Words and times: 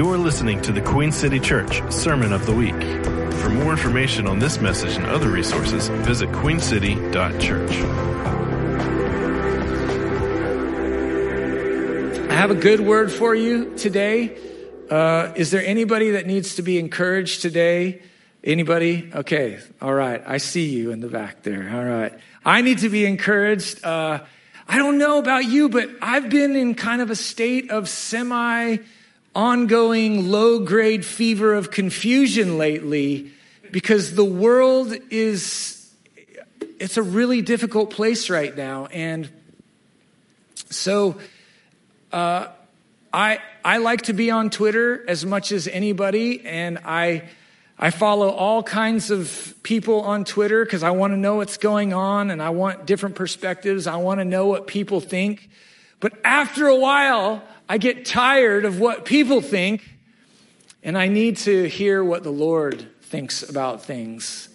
You're 0.00 0.16
listening 0.16 0.62
to 0.62 0.72
the 0.72 0.80
Queen 0.80 1.12
City 1.12 1.38
Church 1.38 1.82
Sermon 1.92 2.32
of 2.32 2.46
the 2.46 2.54
Week. 2.54 2.72
For 3.42 3.50
more 3.50 3.72
information 3.72 4.26
on 4.26 4.38
this 4.38 4.58
message 4.58 4.96
and 4.96 5.04
other 5.04 5.28
resources, 5.28 5.88
visit 5.88 6.30
queencity.church. 6.30 7.70
I 12.30 12.32
have 12.32 12.50
a 12.50 12.54
good 12.54 12.80
word 12.80 13.12
for 13.12 13.34
you 13.34 13.74
today. 13.76 14.38
Uh, 14.88 15.34
is 15.36 15.50
there 15.50 15.62
anybody 15.62 16.12
that 16.12 16.26
needs 16.26 16.54
to 16.54 16.62
be 16.62 16.78
encouraged 16.78 17.42
today? 17.42 18.00
Anybody? 18.42 19.10
Okay. 19.14 19.58
All 19.82 19.92
right. 19.92 20.22
I 20.26 20.38
see 20.38 20.70
you 20.70 20.92
in 20.92 21.00
the 21.00 21.08
back 21.08 21.42
there. 21.42 21.70
All 21.74 21.84
right. 21.84 22.18
I 22.42 22.62
need 22.62 22.78
to 22.78 22.88
be 22.88 23.04
encouraged. 23.04 23.84
Uh, 23.84 24.20
I 24.66 24.78
don't 24.78 24.96
know 24.96 25.18
about 25.18 25.44
you, 25.44 25.68
but 25.68 25.90
I've 26.00 26.30
been 26.30 26.56
in 26.56 26.74
kind 26.74 27.02
of 27.02 27.10
a 27.10 27.16
state 27.16 27.70
of 27.70 27.86
semi 27.86 28.78
ongoing 29.40 30.30
low 30.30 30.58
grade 30.58 31.02
fever 31.02 31.54
of 31.54 31.70
confusion 31.70 32.58
lately 32.58 33.32
because 33.70 34.14
the 34.14 34.24
world 34.24 34.94
is, 35.08 35.90
it's 36.78 36.98
a 36.98 37.02
really 37.02 37.40
difficult 37.40 37.88
place 37.88 38.28
right 38.28 38.54
now. 38.54 38.84
And 38.92 39.30
so, 40.68 41.18
uh, 42.12 42.48
I, 43.14 43.38
I 43.64 43.78
like 43.78 44.02
to 44.02 44.12
be 44.12 44.30
on 44.30 44.50
Twitter 44.50 45.02
as 45.08 45.24
much 45.24 45.52
as 45.52 45.66
anybody, 45.66 46.44
and 46.44 46.78
I, 46.84 47.22
I 47.78 47.88
follow 47.88 48.28
all 48.28 48.62
kinds 48.62 49.10
of 49.10 49.54
people 49.62 50.02
on 50.02 50.26
Twitter 50.26 50.66
because 50.66 50.82
I 50.82 50.90
want 50.90 51.14
to 51.14 51.16
know 51.16 51.36
what's 51.36 51.56
going 51.56 51.94
on 51.94 52.30
and 52.30 52.42
I 52.42 52.50
want 52.50 52.84
different 52.84 53.14
perspectives. 53.14 53.86
I 53.86 53.96
want 53.96 54.20
to 54.20 54.26
know 54.26 54.48
what 54.48 54.66
people 54.66 55.00
think. 55.00 55.48
But 55.98 56.12
after 56.24 56.66
a 56.66 56.76
while, 56.76 57.42
I 57.70 57.78
get 57.78 58.04
tired 58.04 58.64
of 58.64 58.80
what 58.80 59.04
people 59.04 59.40
think, 59.40 59.88
and 60.82 60.98
I 60.98 61.06
need 61.06 61.36
to 61.36 61.68
hear 61.68 62.02
what 62.02 62.24
the 62.24 62.32
Lord 62.32 62.84
thinks 63.02 63.48
about 63.48 63.84
things. 63.84 64.48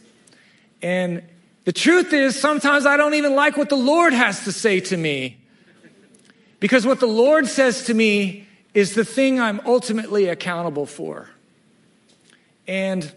And 0.81 1.23
the 1.63 1.71
truth 1.71 2.11
is, 2.11 2.37
sometimes 2.37 2.85
I 2.85 2.97
don't 2.97 3.13
even 3.13 3.33
like 3.33 3.55
what 3.55 3.69
the 3.69 3.77
Lord 3.77 4.11
has 4.11 4.43
to 4.43 4.51
say 4.51 4.81
to 4.81 4.97
me. 4.97 5.37
Because 6.59 6.85
what 6.85 6.99
the 6.99 7.07
Lord 7.07 7.47
says 7.47 7.85
to 7.85 7.93
me 7.93 8.49
is 8.73 8.95
the 8.95 9.05
thing 9.05 9.39
I'm 9.39 9.61
ultimately 9.65 10.27
accountable 10.27 10.85
for. 10.85 11.29
And 12.67 13.09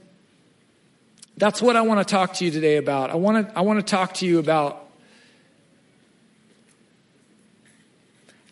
that's 1.36 1.61
what 1.61 1.75
I 1.75 1.83
want 1.83 2.06
to 2.06 2.08
talk 2.08 2.34
to 2.34 2.45
you 2.45 2.53
today 2.53 2.77
about. 2.77 3.11
I 3.11 3.17
want 3.17 3.48
to, 3.48 3.58
I 3.58 3.62
want 3.62 3.84
to 3.84 3.91
talk 3.91 4.14
to 4.14 4.27
you 4.27 4.39
about 4.39 4.91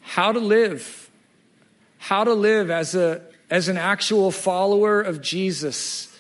how 0.01 0.33
to 0.33 0.41
live 0.41 1.06
how 2.07 2.23
to 2.23 2.35
live 2.35 2.71
as, 2.71 2.95
a, 2.95 3.21
as 3.51 3.67
an 3.67 3.77
actual 3.77 4.31
follower 4.31 5.01
of 5.01 5.21
Jesus 5.21 6.17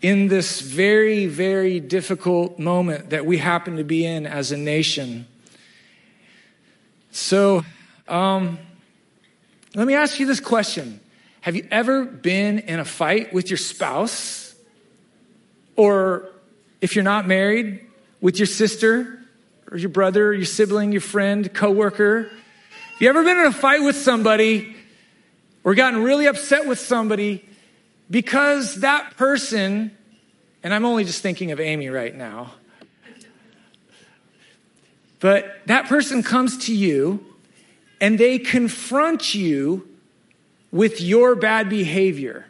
in 0.00 0.28
this 0.28 0.60
very, 0.60 1.26
very 1.26 1.80
difficult 1.80 2.60
moment 2.60 3.10
that 3.10 3.26
we 3.26 3.36
happen 3.36 3.76
to 3.76 3.82
be 3.82 4.06
in 4.06 4.24
as 4.24 4.52
a 4.52 4.56
nation. 4.56 5.26
So, 7.10 7.64
um, 8.06 8.60
let 9.74 9.88
me 9.88 9.94
ask 9.94 10.20
you 10.20 10.26
this 10.26 10.38
question 10.38 11.00
Have 11.40 11.56
you 11.56 11.66
ever 11.72 12.04
been 12.04 12.60
in 12.60 12.78
a 12.78 12.84
fight 12.84 13.34
with 13.34 13.50
your 13.50 13.58
spouse? 13.58 14.54
Or 15.74 16.30
if 16.80 16.94
you're 16.94 17.02
not 17.02 17.26
married, 17.26 17.84
with 18.20 18.38
your 18.38 18.46
sister 18.46 19.18
or 19.72 19.76
your 19.76 19.90
brother, 19.90 20.32
your 20.32 20.44
sibling, 20.44 20.92
your 20.92 21.00
friend, 21.00 21.52
coworker? 21.52 22.28
Have 22.28 23.00
you 23.00 23.08
ever 23.08 23.24
been 23.24 23.38
in 23.38 23.46
a 23.46 23.52
fight 23.52 23.82
with 23.82 23.96
somebody 23.96 24.76
or 25.66 25.74
gotten 25.74 26.00
really 26.04 26.26
upset 26.26 26.64
with 26.64 26.78
somebody 26.78 27.44
because 28.08 28.76
that 28.76 29.16
person, 29.16 29.90
and 30.62 30.72
I'm 30.72 30.84
only 30.84 31.02
just 31.02 31.22
thinking 31.22 31.50
of 31.50 31.58
Amy 31.58 31.88
right 31.88 32.14
now, 32.14 32.54
but 35.18 35.56
that 35.66 35.86
person 35.86 36.22
comes 36.22 36.66
to 36.66 36.74
you 36.74 37.26
and 38.00 38.16
they 38.16 38.38
confront 38.38 39.34
you 39.34 39.88
with 40.70 41.00
your 41.00 41.34
bad 41.34 41.68
behavior. 41.68 42.46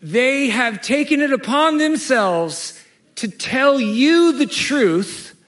They 0.00 0.48
have 0.48 0.80
taken 0.80 1.20
it 1.20 1.30
upon 1.30 1.76
themselves 1.76 2.82
to 3.16 3.28
tell 3.28 3.78
you 3.78 4.38
the 4.38 4.46
truth 4.46 5.38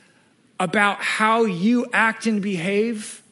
about 0.59 0.99
how 0.99 1.45
you 1.45 1.87
act 1.95 2.27
and 2.27 2.43
behave. 2.43 3.23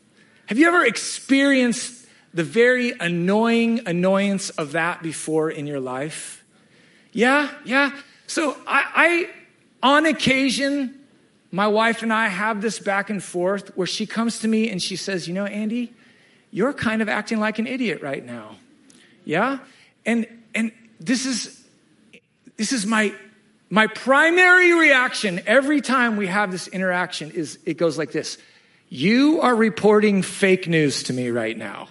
Have 0.46 0.56
you 0.56 0.66
ever 0.66 0.86
experienced 0.86 1.97
the 2.34 2.44
very 2.44 2.92
annoying 2.98 3.80
annoyance 3.86 4.50
of 4.50 4.72
that 4.72 5.02
before 5.02 5.50
in 5.50 5.66
your 5.66 5.80
life? 5.80 6.44
Yeah, 7.12 7.50
yeah. 7.64 7.92
So 8.26 8.56
I, 8.66 8.84
I, 8.94 9.30
on 9.82 10.06
occasion, 10.06 10.94
my 11.50 11.66
wife 11.66 12.02
and 12.02 12.12
I 12.12 12.28
have 12.28 12.60
this 12.60 12.78
back 12.78 13.10
and 13.10 13.22
forth 13.22 13.76
where 13.76 13.86
she 13.86 14.06
comes 14.06 14.40
to 14.40 14.48
me 14.48 14.70
and 14.70 14.82
she 14.82 14.96
says, 14.96 15.26
You 15.26 15.34
know, 15.34 15.46
Andy, 15.46 15.92
you're 16.50 16.72
kind 16.72 17.02
of 17.02 17.08
acting 17.08 17.40
like 17.40 17.58
an 17.58 17.66
idiot 17.66 18.02
right 18.02 18.24
now. 18.24 18.56
Yeah? 19.24 19.58
And 20.04 20.26
and 20.54 20.72
this 21.00 21.26
is 21.26 21.64
this 22.56 22.72
is 22.72 22.86
my 22.86 23.14
my 23.70 23.86
primary 23.86 24.74
reaction 24.74 25.40
every 25.46 25.80
time 25.80 26.16
we 26.16 26.26
have 26.26 26.50
this 26.50 26.68
interaction 26.68 27.30
is 27.30 27.58
it 27.64 27.74
goes 27.78 27.98
like 27.98 28.12
this. 28.12 28.38
You 28.90 29.40
are 29.42 29.54
reporting 29.54 30.22
fake 30.22 30.66
news 30.66 31.02
to 31.04 31.12
me 31.12 31.30
right 31.30 31.56
now. 31.56 31.88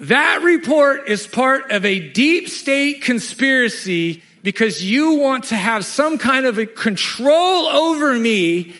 That 0.00 0.42
report 0.42 1.08
is 1.08 1.26
part 1.26 1.72
of 1.72 1.84
a 1.84 1.98
deep 2.10 2.48
state 2.48 3.02
conspiracy 3.02 4.22
because 4.44 4.84
you 4.84 5.14
want 5.14 5.44
to 5.44 5.56
have 5.56 5.84
some 5.84 6.18
kind 6.18 6.46
of 6.46 6.56
a 6.58 6.66
control 6.66 7.66
over 7.66 8.14
me. 8.14 8.74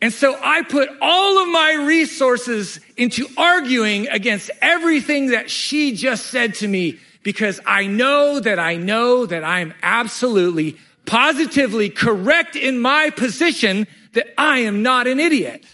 And 0.00 0.12
so 0.12 0.36
I 0.42 0.62
put 0.62 0.88
all 1.00 1.42
of 1.42 1.48
my 1.48 1.84
resources 1.86 2.80
into 2.96 3.28
arguing 3.36 4.08
against 4.08 4.50
everything 4.60 5.28
that 5.28 5.48
she 5.48 5.94
just 5.94 6.26
said 6.26 6.54
to 6.56 6.66
me 6.66 6.98
because 7.22 7.60
I 7.64 7.86
know 7.86 8.40
that 8.40 8.58
I 8.58 8.74
know 8.74 9.26
that 9.26 9.44
I'm 9.44 9.72
absolutely, 9.80 10.76
positively 11.06 11.88
correct 11.88 12.56
in 12.56 12.80
my 12.80 13.10
position 13.10 13.86
that 14.14 14.26
I 14.36 14.58
am 14.58 14.82
not 14.82 15.06
an 15.06 15.20
idiot. 15.20 15.64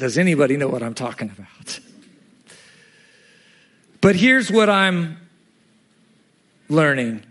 Does 0.00 0.16
anybody 0.16 0.56
know 0.56 0.66
what 0.66 0.82
I'm 0.82 0.94
talking 0.94 1.30
about? 1.30 1.78
But 4.00 4.16
here's 4.16 4.50
what 4.50 4.70
I'm 4.70 5.18
learning 6.70 7.22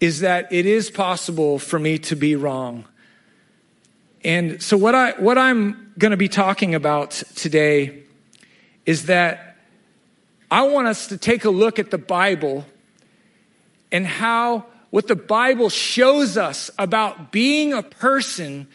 is 0.00 0.20
that 0.20 0.50
it 0.50 0.64
is 0.64 0.90
possible 0.90 1.58
for 1.58 1.78
me 1.78 1.98
to 1.98 2.16
be 2.16 2.34
wrong. 2.34 2.86
And 4.24 4.62
so 4.62 4.78
what 4.78 4.94
I 4.94 5.10
what 5.18 5.36
I'm 5.36 5.92
going 5.98 6.12
to 6.12 6.16
be 6.16 6.30
talking 6.30 6.74
about 6.74 7.10
today 7.34 8.04
is 8.86 9.04
that 9.04 9.58
I 10.50 10.62
want 10.62 10.88
us 10.88 11.08
to 11.08 11.18
take 11.18 11.44
a 11.44 11.50
look 11.50 11.78
at 11.78 11.90
the 11.90 11.98
Bible 11.98 12.64
and 13.92 14.06
how 14.06 14.64
what 14.88 15.08
the 15.08 15.16
Bible 15.16 15.68
shows 15.68 16.38
us 16.38 16.70
about 16.78 17.32
being 17.32 17.74
a 17.74 17.82
person 17.82 18.66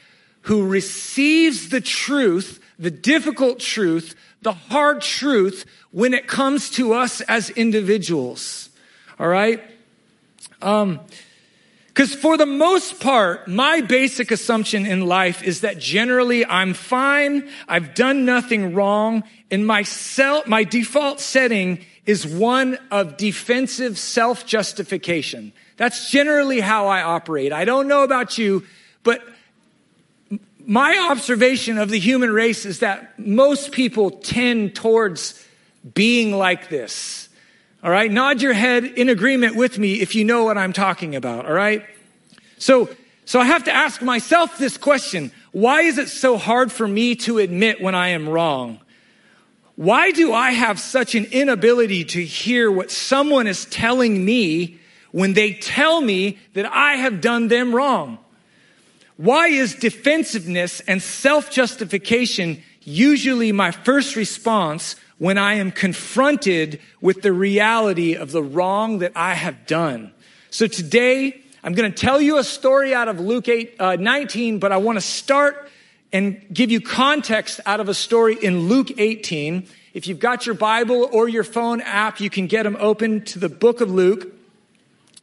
who 0.43 0.67
receives 0.67 1.69
the 1.69 1.81
truth 1.81 2.59
the 2.79 2.89
difficult 2.89 3.59
truth, 3.59 4.15
the 4.41 4.53
hard 4.53 5.01
truth 5.01 5.65
when 5.91 6.13
it 6.13 6.27
comes 6.27 6.69
to 6.71 6.93
us 6.93 7.19
as 7.21 7.49
individuals. 7.51 8.69
All 9.19 9.27
right? 9.27 9.61
Um, 10.61 11.01
because 11.87 12.15
for 12.15 12.37
the 12.37 12.45
most 12.45 13.01
part, 13.01 13.49
my 13.49 13.81
basic 13.81 14.31
assumption 14.31 14.85
in 14.85 15.05
life 15.05 15.43
is 15.43 15.61
that 15.61 15.79
generally 15.79 16.45
I'm 16.45 16.73
fine, 16.73 17.49
I've 17.67 17.93
done 17.93 18.23
nothing 18.23 18.73
wrong, 18.73 19.23
and 19.51 19.67
my 19.67 19.83
self, 19.83 20.47
my 20.47 20.63
default 20.63 21.19
setting 21.19 21.83
is 22.05 22.25
one 22.25 22.77
of 22.89 23.17
defensive 23.17 23.97
self-justification. 23.97 25.51
That's 25.75 26.09
generally 26.09 26.61
how 26.61 26.87
I 26.87 27.01
operate. 27.01 27.51
I 27.51 27.65
don't 27.65 27.89
know 27.89 28.03
about 28.03 28.37
you, 28.37 28.63
but 29.03 29.21
my 30.69 31.07
observation 31.09 31.79
of 31.79 31.89
the 31.89 31.97
human 31.97 32.31
race 32.31 32.63
is 32.63 32.79
that 32.79 33.17
most 33.17 33.71
people 33.71 34.11
tend 34.11 34.75
towards 34.75 35.43
being 35.95 36.31
like 36.31 36.69
this. 36.69 37.27
All 37.83 37.89
right. 37.89 38.11
Nod 38.11 38.39
your 38.39 38.53
head 38.53 38.83
in 38.83 39.09
agreement 39.09 39.55
with 39.55 39.79
me 39.79 39.99
if 39.99 40.13
you 40.13 40.23
know 40.23 40.43
what 40.43 40.59
I'm 40.59 40.71
talking 40.71 41.15
about. 41.15 41.47
All 41.47 41.53
right. 41.53 41.83
So, 42.59 42.87
so 43.25 43.39
I 43.39 43.45
have 43.45 43.63
to 43.63 43.71
ask 43.71 44.03
myself 44.03 44.59
this 44.59 44.77
question. 44.77 45.31
Why 45.53 45.81
is 45.81 45.97
it 45.97 46.07
so 46.07 46.37
hard 46.37 46.71
for 46.71 46.87
me 46.87 47.15
to 47.15 47.39
admit 47.39 47.81
when 47.81 47.95
I 47.95 48.09
am 48.09 48.29
wrong? 48.29 48.79
Why 49.75 50.11
do 50.11 50.33
I 50.33 50.51
have 50.51 50.79
such 50.79 51.15
an 51.15 51.25
inability 51.31 52.05
to 52.05 52.23
hear 52.23 52.71
what 52.71 52.91
someone 52.91 53.47
is 53.47 53.65
telling 53.65 54.23
me 54.23 54.77
when 55.09 55.33
they 55.33 55.53
tell 55.53 55.99
me 55.99 56.37
that 56.53 56.67
I 56.67 56.97
have 56.97 57.21
done 57.21 57.47
them 57.47 57.73
wrong? 57.73 58.19
Why 59.19 59.47
is 59.47 59.75
defensiveness 59.75 60.79
and 60.79 61.01
self 61.01 61.51
justification 61.51 62.63
usually 62.83 63.51
my 63.51 63.71
first 63.71 64.15
response 64.15 64.95
when 65.17 65.37
I 65.37 65.55
am 65.55 65.73
confronted 65.73 66.79
with 67.01 67.21
the 67.21 67.33
reality 67.33 68.15
of 68.15 68.31
the 68.31 68.41
wrong 68.41 68.99
that 68.99 69.11
I 69.17 69.33
have 69.33 69.67
done. 69.67 70.13
So 70.51 70.67
today, 70.67 71.41
I'm 71.65 71.73
going 71.73 71.91
to 71.91 71.97
tell 71.97 72.21
you 72.21 72.37
a 72.37 72.45
story 72.45 72.93
out 72.93 73.09
of 73.09 73.19
Luke 73.19 73.49
8, 73.49 73.75
uh, 73.77 73.95
19, 73.97 74.59
but 74.59 74.71
I 74.71 74.77
want 74.77 74.95
to 74.95 75.01
start 75.01 75.69
and 76.13 76.41
give 76.53 76.71
you 76.71 76.79
context 76.79 77.59
out 77.65 77.81
of 77.81 77.89
a 77.89 77.93
story 77.93 78.37
in 78.41 78.69
Luke 78.69 78.97
18. 78.97 79.67
If 79.93 80.07
you've 80.07 80.19
got 80.19 80.45
your 80.45 80.55
Bible 80.55 81.09
or 81.11 81.27
your 81.27 81.43
phone 81.43 81.81
app, 81.81 82.21
you 82.21 82.29
can 82.29 82.47
get 82.47 82.63
them 82.63 82.77
open 82.79 83.25
to 83.25 83.39
the 83.39 83.49
book 83.49 83.81
of 83.81 83.91
Luke. 83.91 84.33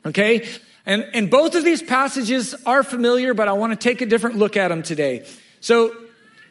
Okay? 0.04 0.46
And, 0.86 1.04
and 1.12 1.28
both 1.28 1.56
of 1.56 1.64
these 1.64 1.82
passages 1.82 2.54
are 2.64 2.84
familiar, 2.84 3.34
but 3.34 3.48
I 3.48 3.52
want 3.52 3.72
to 3.72 3.76
take 3.76 4.00
a 4.00 4.06
different 4.06 4.36
look 4.36 4.56
at 4.56 4.68
them 4.68 4.84
today. 4.84 5.26
So, 5.60 5.94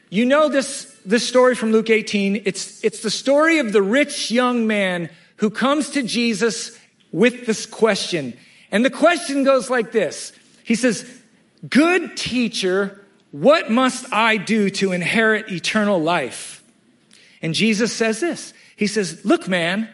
you 0.10 0.26
know 0.26 0.50
this, 0.50 0.94
this 1.06 1.28
story 1.28 1.56
from 1.56 1.72
Luke 1.72 1.90
18. 1.90 2.44
It's, 2.46 2.84
it's 2.84 3.02
the 3.02 3.10
story 3.10 3.60
of 3.60 3.72
the 3.72 3.82
rich 3.82 4.30
young 4.30 4.68
man 4.68 5.10
who 5.38 5.50
comes 5.50 5.90
to 5.92 6.04
Jesus 6.04 6.78
with 7.12 7.46
this 7.46 7.66
question. 7.66 8.38
And 8.72 8.84
the 8.84 8.90
question 8.90 9.44
goes 9.44 9.70
like 9.70 9.92
this. 9.92 10.34
He 10.64 10.76
says, 10.76 11.10
Good 11.68 12.18
teacher, 12.18 13.02
what 13.32 13.72
must 13.72 14.12
I 14.14 14.38
do 14.38 14.70
to 14.72 14.92
inherit 14.92 15.52
eternal 15.52 16.02
life? 16.02 16.64
And 17.42 17.54
Jesus 17.54 17.92
says 17.94 18.20
this. 18.20 18.54
He 18.76 18.88
says, 18.88 19.24
Look, 19.26 19.48
man, 19.48 19.90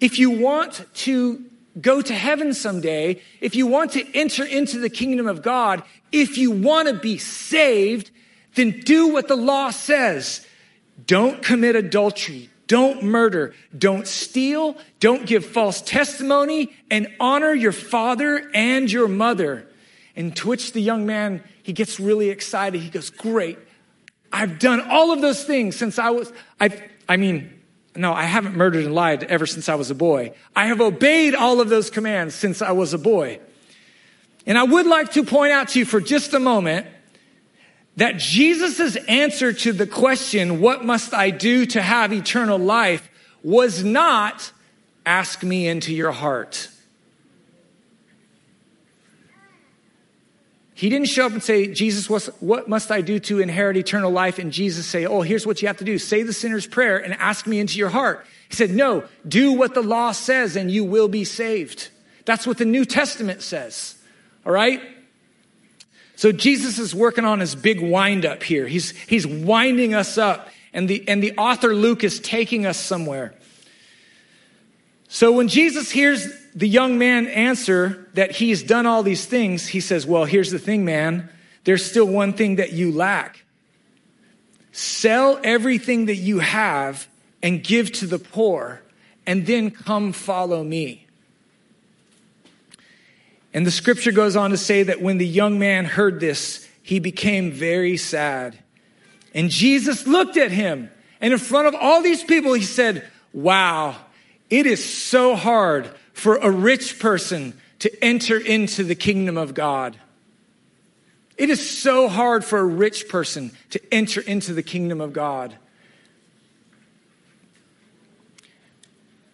if 0.00 0.18
you 0.18 0.30
want 0.30 0.86
to 0.94 1.44
go 1.80 2.02
to 2.02 2.14
heaven 2.14 2.52
someday, 2.52 3.20
if 3.40 3.54
you 3.54 3.66
want 3.66 3.92
to 3.92 4.06
enter 4.14 4.44
into 4.44 4.78
the 4.78 4.90
kingdom 4.90 5.26
of 5.26 5.42
God, 5.42 5.82
if 6.10 6.36
you 6.36 6.50
want 6.50 6.88
to 6.88 6.94
be 6.94 7.18
saved, 7.18 8.10
then 8.54 8.80
do 8.80 9.08
what 9.08 9.28
the 9.28 9.36
law 9.36 9.70
says. 9.70 10.46
Don't 11.06 11.42
commit 11.42 11.74
adultery. 11.74 12.50
Don't 12.66 13.02
murder. 13.02 13.54
Don't 13.76 14.06
steal. 14.06 14.76
Don't 15.00 15.26
give 15.26 15.44
false 15.44 15.80
testimony 15.80 16.72
and 16.90 17.08
honor 17.18 17.52
your 17.52 17.72
father 17.72 18.50
and 18.54 18.90
your 18.90 19.08
mother. 19.08 19.68
And 20.14 20.36
to 20.36 20.48
which 20.48 20.72
the 20.72 20.80
young 20.80 21.06
man, 21.06 21.42
he 21.62 21.72
gets 21.72 21.98
really 21.98 22.30
excited. 22.30 22.80
He 22.80 22.90
goes, 22.90 23.10
great. 23.10 23.58
I've 24.32 24.58
done 24.58 24.80
all 24.80 25.12
of 25.12 25.20
those 25.20 25.44
things 25.44 25.76
since 25.76 25.98
I 25.98 26.10
was, 26.10 26.32
I, 26.60 26.82
I 27.08 27.16
mean, 27.16 27.61
no, 27.94 28.12
I 28.12 28.24
haven't 28.24 28.56
murdered 28.56 28.84
and 28.84 28.94
lied 28.94 29.24
ever 29.24 29.46
since 29.46 29.68
I 29.68 29.74
was 29.74 29.90
a 29.90 29.94
boy. 29.94 30.32
I 30.56 30.66
have 30.66 30.80
obeyed 30.80 31.34
all 31.34 31.60
of 31.60 31.68
those 31.68 31.90
commands 31.90 32.34
since 32.34 32.62
I 32.62 32.72
was 32.72 32.94
a 32.94 32.98
boy. 32.98 33.40
And 34.46 34.56
I 34.56 34.62
would 34.62 34.86
like 34.86 35.12
to 35.12 35.24
point 35.24 35.52
out 35.52 35.68
to 35.68 35.78
you 35.78 35.84
for 35.84 36.00
just 36.00 36.32
a 36.32 36.40
moment 36.40 36.86
that 37.96 38.16
Jesus' 38.16 38.96
answer 39.08 39.52
to 39.52 39.72
the 39.72 39.86
question, 39.86 40.60
what 40.60 40.84
must 40.84 41.12
I 41.12 41.30
do 41.30 41.66
to 41.66 41.82
have 41.82 42.12
eternal 42.12 42.58
life, 42.58 43.08
was 43.42 43.84
not, 43.84 44.50
ask 45.04 45.42
me 45.42 45.68
into 45.68 45.92
your 45.92 46.12
heart. 46.12 46.68
He 50.82 50.88
didn't 50.88 51.06
show 51.06 51.26
up 51.26 51.32
and 51.32 51.40
say, 51.40 51.68
Jesus, 51.68 52.08
what 52.40 52.68
must 52.68 52.90
I 52.90 53.02
do 53.02 53.20
to 53.20 53.38
inherit 53.38 53.76
eternal 53.76 54.10
life? 54.10 54.40
And 54.40 54.50
Jesus 54.50 54.84
say, 54.84 55.06
oh, 55.06 55.22
here's 55.22 55.46
what 55.46 55.62
you 55.62 55.68
have 55.68 55.76
to 55.76 55.84
do. 55.84 55.96
Say 55.96 56.24
the 56.24 56.32
sinner's 56.32 56.66
prayer 56.66 56.98
and 56.98 57.14
ask 57.14 57.46
me 57.46 57.60
into 57.60 57.78
your 57.78 57.88
heart. 57.88 58.26
He 58.48 58.56
said, 58.56 58.72
no, 58.72 59.04
do 59.28 59.52
what 59.52 59.74
the 59.74 59.80
law 59.80 60.10
says 60.10 60.56
and 60.56 60.72
you 60.72 60.82
will 60.82 61.06
be 61.06 61.22
saved. 61.22 61.90
That's 62.24 62.48
what 62.48 62.58
the 62.58 62.64
New 62.64 62.84
Testament 62.84 63.42
says. 63.42 63.94
All 64.44 64.50
right? 64.50 64.82
So 66.16 66.32
Jesus 66.32 66.80
is 66.80 66.92
working 66.92 67.24
on 67.24 67.38
his 67.38 67.54
big 67.54 67.80
wind 67.80 68.26
up 68.26 68.42
here. 68.42 68.66
He's, 68.66 68.90
he's 68.90 69.24
winding 69.24 69.94
us 69.94 70.18
up 70.18 70.48
and 70.72 70.88
the, 70.88 71.06
and 71.06 71.22
the 71.22 71.38
author 71.38 71.76
Luke 71.76 72.02
is 72.02 72.18
taking 72.18 72.66
us 72.66 72.76
somewhere. 72.76 73.34
So 75.12 75.30
when 75.30 75.48
Jesus 75.48 75.90
hears 75.90 76.26
the 76.54 76.66
young 76.66 76.96
man 76.96 77.26
answer 77.26 78.08
that 78.14 78.30
he's 78.30 78.62
done 78.62 78.86
all 78.86 79.02
these 79.02 79.26
things, 79.26 79.66
he 79.66 79.78
says, 79.78 80.06
well, 80.06 80.24
here's 80.24 80.50
the 80.50 80.58
thing, 80.58 80.86
man. 80.86 81.28
There's 81.64 81.84
still 81.84 82.06
one 82.06 82.32
thing 82.32 82.56
that 82.56 82.72
you 82.72 82.90
lack. 82.90 83.44
Sell 84.72 85.38
everything 85.44 86.06
that 86.06 86.16
you 86.16 86.38
have 86.38 87.08
and 87.42 87.62
give 87.62 87.92
to 87.92 88.06
the 88.06 88.18
poor 88.18 88.80
and 89.26 89.44
then 89.44 89.70
come 89.70 90.14
follow 90.14 90.64
me. 90.64 91.06
And 93.52 93.66
the 93.66 93.70
scripture 93.70 94.12
goes 94.12 94.34
on 94.34 94.48
to 94.48 94.56
say 94.56 94.82
that 94.84 95.02
when 95.02 95.18
the 95.18 95.26
young 95.26 95.58
man 95.58 95.84
heard 95.84 96.20
this, 96.20 96.66
he 96.82 97.00
became 97.00 97.52
very 97.52 97.98
sad. 97.98 98.58
And 99.34 99.50
Jesus 99.50 100.06
looked 100.06 100.38
at 100.38 100.52
him, 100.52 100.90
and 101.20 101.34
in 101.34 101.38
front 101.38 101.66
of 101.66 101.74
all 101.74 102.00
these 102.00 102.24
people, 102.24 102.54
he 102.54 102.62
said, 102.62 103.06
Wow, 103.34 103.96
it 104.52 104.66
is 104.66 104.84
so 104.84 105.34
hard 105.34 105.90
for 106.12 106.36
a 106.36 106.50
rich 106.50 106.98
person 106.98 107.58
to 107.78 108.04
enter 108.04 108.36
into 108.36 108.84
the 108.84 108.94
kingdom 108.94 109.38
of 109.38 109.54
God. 109.54 109.98
It 111.38 111.48
is 111.48 111.66
so 111.66 112.06
hard 112.06 112.44
for 112.44 112.58
a 112.58 112.64
rich 112.64 113.08
person 113.08 113.52
to 113.70 113.80
enter 113.90 114.20
into 114.20 114.52
the 114.52 114.62
kingdom 114.62 115.00
of 115.00 115.14
God. 115.14 115.56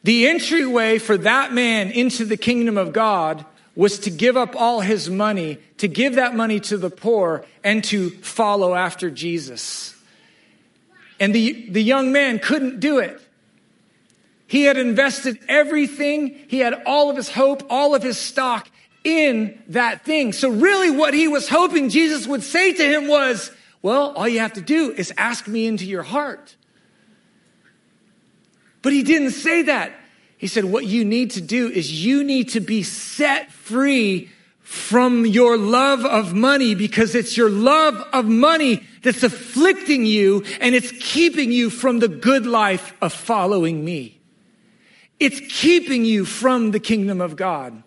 The 0.04 0.28
entryway 0.28 0.98
for 0.98 1.16
that 1.18 1.52
man 1.52 1.90
into 1.90 2.24
the 2.24 2.36
kingdom 2.36 2.78
of 2.78 2.92
God 2.92 3.44
was 3.74 3.98
to 4.00 4.10
give 4.10 4.36
up 4.36 4.54
all 4.54 4.82
his 4.82 5.10
money, 5.10 5.58
to 5.78 5.88
give 5.88 6.14
that 6.14 6.36
money 6.36 6.60
to 6.60 6.76
the 6.76 6.90
poor, 6.90 7.44
and 7.64 7.82
to 7.84 8.10
follow 8.10 8.76
after 8.76 9.10
Jesus. 9.10 9.96
And 11.18 11.34
the, 11.34 11.68
the 11.70 11.82
young 11.82 12.12
man 12.12 12.38
couldn't 12.38 12.78
do 12.78 13.00
it. 13.00 13.20
He 14.48 14.64
had 14.64 14.78
invested 14.78 15.38
everything, 15.46 16.34
he 16.48 16.60
had 16.60 16.82
all 16.86 17.10
of 17.10 17.16
his 17.16 17.28
hope, 17.28 17.62
all 17.68 17.94
of 17.94 18.02
his 18.02 18.16
stock 18.16 18.68
in 19.04 19.62
that 19.68 20.06
thing. 20.06 20.32
So, 20.32 20.48
really, 20.48 20.90
what 20.90 21.12
he 21.12 21.28
was 21.28 21.50
hoping 21.50 21.90
Jesus 21.90 22.26
would 22.26 22.42
say 22.42 22.72
to 22.72 22.82
him 22.82 23.08
was, 23.08 23.52
Well, 23.82 24.12
all 24.12 24.26
you 24.26 24.40
have 24.40 24.54
to 24.54 24.62
do 24.62 24.90
is 24.90 25.12
ask 25.18 25.46
me 25.46 25.66
into 25.66 25.84
your 25.84 26.02
heart. 26.02 26.56
But 28.80 28.94
he 28.94 29.02
didn't 29.02 29.32
say 29.32 29.62
that. 29.62 29.92
He 30.38 30.46
said, 30.46 30.64
What 30.64 30.86
you 30.86 31.04
need 31.04 31.32
to 31.32 31.42
do 31.42 31.68
is 31.68 32.02
you 32.04 32.24
need 32.24 32.48
to 32.50 32.60
be 32.60 32.82
set 32.82 33.52
free 33.52 34.30
from 34.60 35.26
your 35.26 35.58
love 35.58 36.06
of 36.06 36.32
money 36.32 36.74
because 36.74 37.14
it's 37.14 37.36
your 37.36 37.50
love 37.50 38.02
of 38.14 38.24
money 38.24 38.82
that's 39.02 39.22
afflicting 39.22 40.06
you 40.06 40.42
and 40.60 40.74
it's 40.74 40.92
keeping 41.00 41.52
you 41.52 41.68
from 41.68 41.98
the 41.98 42.08
good 42.08 42.46
life 42.46 42.94
of 43.02 43.12
following 43.12 43.84
me. 43.84 44.17
It's 45.20 45.40
keeping 45.48 46.04
you 46.04 46.24
from 46.24 46.70
the 46.70 46.80
kingdom 46.80 47.20
of 47.20 47.36
God. 47.36 47.82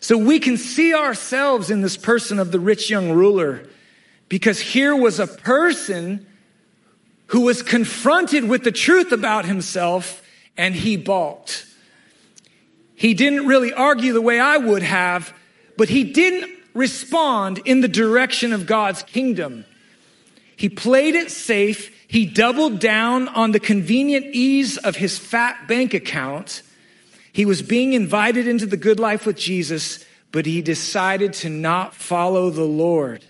So 0.00 0.16
we 0.16 0.38
can 0.38 0.56
see 0.56 0.94
ourselves 0.94 1.70
in 1.70 1.82
this 1.82 1.96
person 1.96 2.38
of 2.38 2.52
the 2.52 2.60
rich 2.60 2.88
young 2.88 3.10
ruler 3.10 3.68
because 4.28 4.60
here 4.60 4.94
was 4.94 5.18
a 5.18 5.26
person 5.26 6.26
who 7.28 7.42
was 7.42 7.62
confronted 7.62 8.48
with 8.48 8.62
the 8.62 8.72
truth 8.72 9.12
about 9.12 9.44
himself 9.44 10.22
and 10.56 10.74
he 10.74 10.96
balked. 10.96 11.66
He 12.94 13.14
didn't 13.14 13.46
really 13.46 13.72
argue 13.72 14.12
the 14.12 14.20
way 14.20 14.40
I 14.40 14.56
would 14.56 14.82
have, 14.82 15.32
but 15.76 15.88
he 15.88 16.04
didn't 16.04 16.50
respond 16.74 17.60
in 17.64 17.80
the 17.80 17.88
direction 17.88 18.52
of 18.52 18.66
God's 18.66 19.02
kingdom. 19.02 19.64
He 20.56 20.68
played 20.68 21.14
it 21.14 21.30
safe. 21.30 21.94
He 22.08 22.24
doubled 22.24 22.80
down 22.80 23.28
on 23.28 23.52
the 23.52 23.60
convenient 23.60 24.26
ease 24.34 24.78
of 24.78 24.96
his 24.96 25.18
fat 25.18 25.68
bank 25.68 25.92
account. 25.92 26.62
He 27.34 27.44
was 27.44 27.60
being 27.60 27.92
invited 27.92 28.48
into 28.48 28.64
the 28.64 28.78
good 28.78 28.98
life 28.98 29.26
with 29.26 29.36
Jesus, 29.36 30.04
but 30.32 30.46
he 30.46 30.62
decided 30.62 31.34
to 31.34 31.50
not 31.50 31.94
follow 31.94 32.48
the 32.48 32.64
Lord 32.64 33.26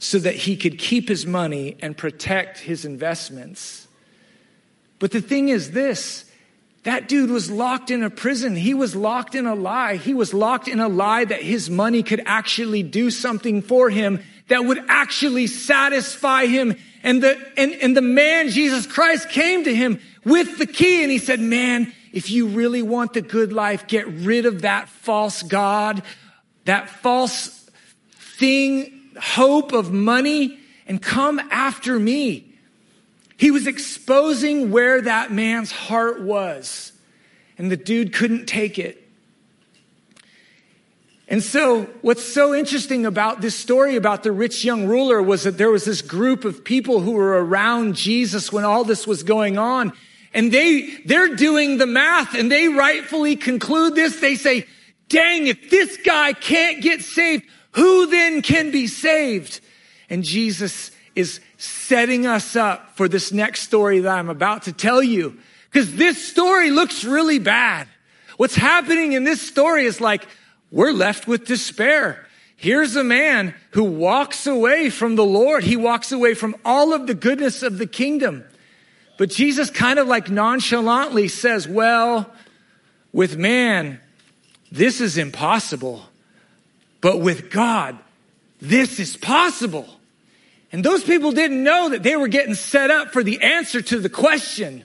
so 0.00 0.18
that 0.18 0.34
he 0.34 0.56
could 0.56 0.76
keep 0.76 1.08
his 1.08 1.24
money 1.24 1.76
and 1.80 1.96
protect 1.96 2.58
his 2.58 2.84
investments. 2.84 3.86
But 4.98 5.12
the 5.12 5.20
thing 5.20 5.50
is 5.50 5.70
this 5.70 6.24
that 6.82 7.08
dude 7.08 7.30
was 7.30 7.50
locked 7.50 7.90
in 7.90 8.02
a 8.02 8.10
prison. 8.10 8.56
He 8.56 8.74
was 8.74 8.94
locked 8.94 9.34
in 9.34 9.46
a 9.46 9.54
lie. 9.54 9.96
He 9.96 10.12
was 10.12 10.34
locked 10.34 10.68
in 10.68 10.80
a 10.80 10.88
lie 10.88 11.24
that 11.24 11.40
his 11.40 11.70
money 11.70 12.02
could 12.02 12.22
actually 12.26 12.82
do 12.82 13.10
something 13.10 13.62
for 13.62 13.88
him 13.88 14.20
that 14.48 14.64
would 14.64 14.82
actually 14.88 15.46
satisfy 15.46 16.46
him. 16.46 16.76
And 17.02 17.22
the, 17.22 17.38
and, 17.56 17.72
and 17.74 17.96
the 17.96 18.02
man, 18.02 18.48
Jesus 18.48 18.86
Christ, 18.86 19.28
came 19.30 19.64
to 19.64 19.74
him 19.74 20.00
with 20.24 20.58
the 20.58 20.66
key 20.66 21.02
and 21.02 21.10
he 21.10 21.18
said, 21.18 21.40
Man, 21.40 21.92
if 22.12 22.30
you 22.30 22.46
really 22.46 22.82
want 22.82 23.12
the 23.12 23.22
good 23.22 23.52
life, 23.52 23.86
get 23.86 24.06
rid 24.06 24.46
of 24.46 24.62
that 24.62 24.88
false 24.88 25.42
God, 25.42 26.02
that 26.64 26.88
false 26.88 27.68
thing, 28.38 29.10
hope 29.20 29.72
of 29.72 29.92
money, 29.92 30.58
and 30.86 31.00
come 31.00 31.38
after 31.50 31.98
me. 31.98 32.52
He 33.36 33.50
was 33.50 33.66
exposing 33.66 34.70
where 34.70 35.00
that 35.00 35.32
man's 35.32 35.72
heart 35.72 36.22
was, 36.22 36.92
and 37.58 37.70
the 37.70 37.76
dude 37.76 38.12
couldn't 38.12 38.46
take 38.46 38.78
it. 38.78 39.03
And 41.26 41.42
so, 41.42 41.84
what's 42.02 42.24
so 42.24 42.54
interesting 42.54 43.06
about 43.06 43.40
this 43.40 43.54
story 43.54 43.96
about 43.96 44.22
the 44.22 44.32
rich 44.32 44.62
young 44.62 44.86
ruler 44.86 45.22
was 45.22 45.44
that 45.44 45.56
there 45.56 45.70
was 45.70 45.84
this 45.84 46.02
group 46.02 46.44
of 46.44 46.64
people 46.64 47.00
who 47.00 47.12
were 47.12 47.42
around 47.42 47.96
Jesus 47.96 48.52
when 48.52 48.64
all 48.64 48.84
this 48.84 49.06
was 49.06 49.22
going 49.22 49.56
on. 49.56 49.92
And 50.34 50.52
they, 50.52 50.96
they're 51.06 51.34
doing 51.34 51.78
the 51.78 51.86
math 51.86 52.34
and 52.34 52.52
they 52.52 52.68
rightfully 52.68 53.36
conclude 53.36 53.94
this. 53.94 54.20
They 54.20 54.34
say, 54.34 54.66
dang, 55.08 55.46
if 55.46 55.70
this 55.70 55.96
guy 56.04 56.34
can't 56.34 56.82
get 56.82 57.00
saved, 57.00 57.44
who 57.72 58.06
then 58.06 58.42
can 58.42 58.70
be 58.70 58.86
saved? 58.86 59.60
And 60.10 60.24
Jesus 60.24 60.90
is 61.14 61.40
setting 61.56 62.26
us 62.26 62.54
up 62.54 62.96
for 62.96 63.08
this 63.08 63.32
next 63.32 63.62
story 63.62 64.00
that 64.00 64.18
I'm 64.18 64.28
about 64.28 64.64
to 64.64 64.72
tell 64.72 65.02
you. 65.02 65.38
Because 65.70 65.94
this 65.94 66.22
story 66.28 66.70
looks 66.70 67.04
really 67.04 67.38
bad. 67.38 67.88
What's 68.36 68.56
happening 68.56 69.12
in 69.12 69.24
this 69.24 69.40
story 69.40 69.86
is 69.86 70.00
like, 70.00 70.26
we're 70.74 70.92
left 70.92 71.28
with 71.28 71.46
despair. 71.46 72.26
Here's 72.56 72.96
a 72.96 73.04
man 73.04 73.54
who 73.70 73.84
walks 73.84 74.46
away 74.48 74.90
from 74.90 75.14
the 75.14 75.24
Lord. 75.24 75.62
He 75.62 75.76
walks 75.76 76.10
away 76.10 76.34
from 76.34 76.56
all 76.64 76.92
of 76.92 77.06
the 77.06 77.14
goodness 77.14 77.62
of 77.62 77.78
the 77.78 77.86
kingdom. 77.86 78.44
But 79.16 79.30
Jesus 79.30 79.70
kind 79.70 80.00
of 80.00 80.08
like 80.08 80.28
nonchalantly 80.28 81.28
says, 81.28 81.68
well, 81.68 82.28
with 83.12 83.36
man, 83.36 84.00
this 84.72 85.00
is 85.00 85.16
impossible. 85.16 86.02
But 87.00 87.20
with 87.20 87.52
God, 87.52 87.96
this 88.60 88.98
is 88.98 89.16
possible. 89.16 89.88
And 90.72 90.84
those 90.84 91.04
people 91.04 91.30
didn't 91.30 91.62
know 91.62 91.90
that 91.90 92.02
they 92.02 92.16
were 92.16 92.26
getting 92.26 92.54
set 92.54 92.90
up 92.90 93.12
for 93.12 93.22
the 93.22 93.40
answer 93.42 93.80
to 93.80 94.00
the 94.00 94.08
question. 94.08 94.82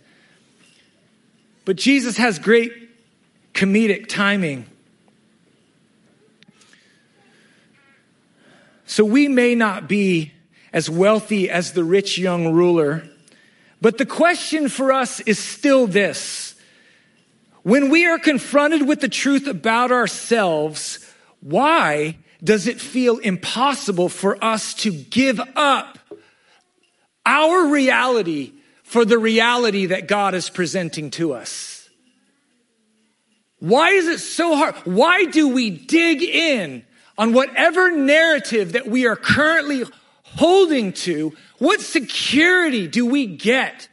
But 1.66 1.78
Jesus 1.78 2.18
has 2.18 2.38
great 2.38 2.74
comedic 3.56 4.08
timing. 4.08 4.68
So 9.00 9.06
we 9.06 9.30
may 9.30 9.56
not 9.56 9.88
be 9.88 10.34
as 10.74 10.90
wealthy 10.90 11.50
as 11.50 11.72
the 11.72 11.86
rich 11.86 12.18
young 12.18 12.54
ruler, 12.54 13.08
but 13.80 13.98
the 13.98 14.06
question 14.06 14.68
for 14.68 14.92
us 14.92 15.22
is 15.22 15.40
still 15.40 15.88
this. 15.88 16.54
When 17.64 17.90
we 17.90 18.06
are 18.06 18.20
confronted 18.20 18.86
with 18.86 19.00
the 19.00 19.08
truth 19.08 19.48
about 19.48 19.94
ourselves, 19.94 21.00
why 21.40 22.18
does 22.44 22.68
it 22.68 22.82
feel 22.82 23.20
impossible 23.20 24.10
for 24.10 24.38
us 24.44 24.74
to 24.74 24.92
give 24.92 25.40
up 25.56 25.98
our 27.26 27.68
reality 27.68 28.52
for 28.84 29.06
the 29.06 29.18
reality 29.18 29.86
that 29.86 30.10
God 30.10 30.36
is 30.36 30.50
presenting 30.50 31.10
to 31.12 31.32
us? 31.32 31.90
Why 33.60 33.92
is 33.92 34.10
it 34.10 34.20
so 34.20 34.58
hard? 34.58 34.76
Why 34.84 35.24
do 35.24 35.48
we 35.48 35.70
dig 35.70 36.22
in 36.22 36.84
on 37.20 37.34
whatever 37.34 37.92
narrative 37.92 38.72
that 38.72 38.88
we 38.88 39.06
are 39.06 39.18
currently 39.18 39.84
holding 40.24 40.94
to, 40.94 41.36
what 41.58 41.82
security 41.82 42.88
do 42.88 43.06
we 43.06 43.26
get 43.26 43.90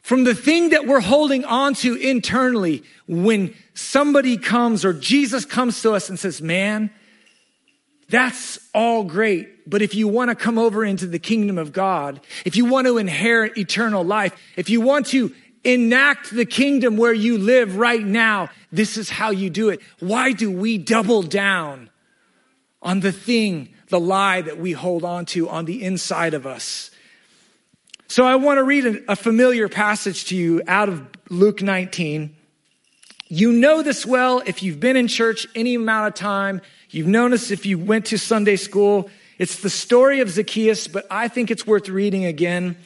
from 0.00 0.22
the 0.22 0.34
thing 0.34 0.68
that 0.68 0.86
we're 0.86 1.00
holding 1.00 1.44
on 1.44 1.74
to 1.74 1.96
internally 1.96 2.84
when 3.08 3.52
somebody 3.74 4.36
comes 4.36 4.84
or 4.84 4.92
Jesus 4.92 5.44
comes 5.44 5.82
to 5.82 5.92
us 5.92 6.08
and 6.08 6.16
says, 6.16 6.40
man, 6.40 6.90
that's 8.08 8.60
all 8.72 9.02
great. 9.02 9.68
But 9.68 9.82
if 9.82 9.96
you 9.96 10.06
want 10.06 10.30
to 10.30 10.36
come 10.36 10.56
over 10.56 10.84
into 10.84 11.08
the 11.08 11.18
kingdom 11.18 11.58
of 11.58 11.72
God, 11.72 12.20
if 12.44 12.54
you 12.54 12.66
want 12.66 12.86
to 12.86 12.98
inherit 12.98 13.58
eternal 13.58 14.04
life, 14.04 14.32
if 14.56 14.70
you 14.70 14.80
want 14.80 15.06
to 15.06 15.34
enact 15.64 16.32
the 16.32 16.46
kingdom 16.46 16.96
where 16.96 17.12
you 17.12 17.38
live 17.38 17.76
right 17.76 18.04
now, 18.04 18.50
this 18.70 18.96
is 18.96 19.10
how 19.10 19.30
you 19.30 19.50
do 19.50 19.70
it. 19.70 19.80
Why 19.98 20.30
do 20.30 20.52
we 20.52 20.78
double 20.78 21.24
down 21.24 21.90
on 22.82 23.00
the 23.00 23.12
thing, 23.12 23.68
the 23.88 24.00
lie 24.00 24.42
that 24.42 24.58
we 24.58 24.72
hold 24.72 25.04
on 25.04 25.26
to 25.26 25.48
on 25.48 25.64
the 25.64 25.82
inside 25.82 26.34
of 26.34 26.46
us. 26.46 26.90
So 28.08 28.24
I 28.24 28.36
want 28.36 28.58
to 28.58 28.64
read 28.64 29.04
a, 29.08 29.16
familiar 29.16 29.68
passage 29.68 30.26
to 30.26 30.36
you 30.36 30.62
out 30.68 30.88
of 30.88 31.04
Luke 31.28 31.60
19. 31.60 32.36
You 33.28 33.52
know 33.52 33.82
this 33.82 34.06
well 34.06 34.42
if 34.46 34.62
you've 34.62 34.78
been 34.78 34.96
in 34.96 35.08
church 35.08 35.46
any 35.56 35.74
amount 35.74 36.08
of 36.08 36.14
time. 36.14 36.60
You've 36.90 37.08
known 37.08 37.32
this 37.32 37.50
if 37.50 37.66
you 37.66 37.78
went 37.78 38.06
to 38.06 38.18
Sunday 38.18 38.54
school. 38.56 39.10
It's 39.38 39.60
the 39.60 39.70
story 39.70 40.20
of 40.20 40.30
Zacchaeus, 40.30 40.86
but 40.86 41.06
I 41.10 41.26
think 41.26 41.50
it's 41.50 41.66
worth 41.66 41.88
reading 41.88 42.24
again. 42.24 42.76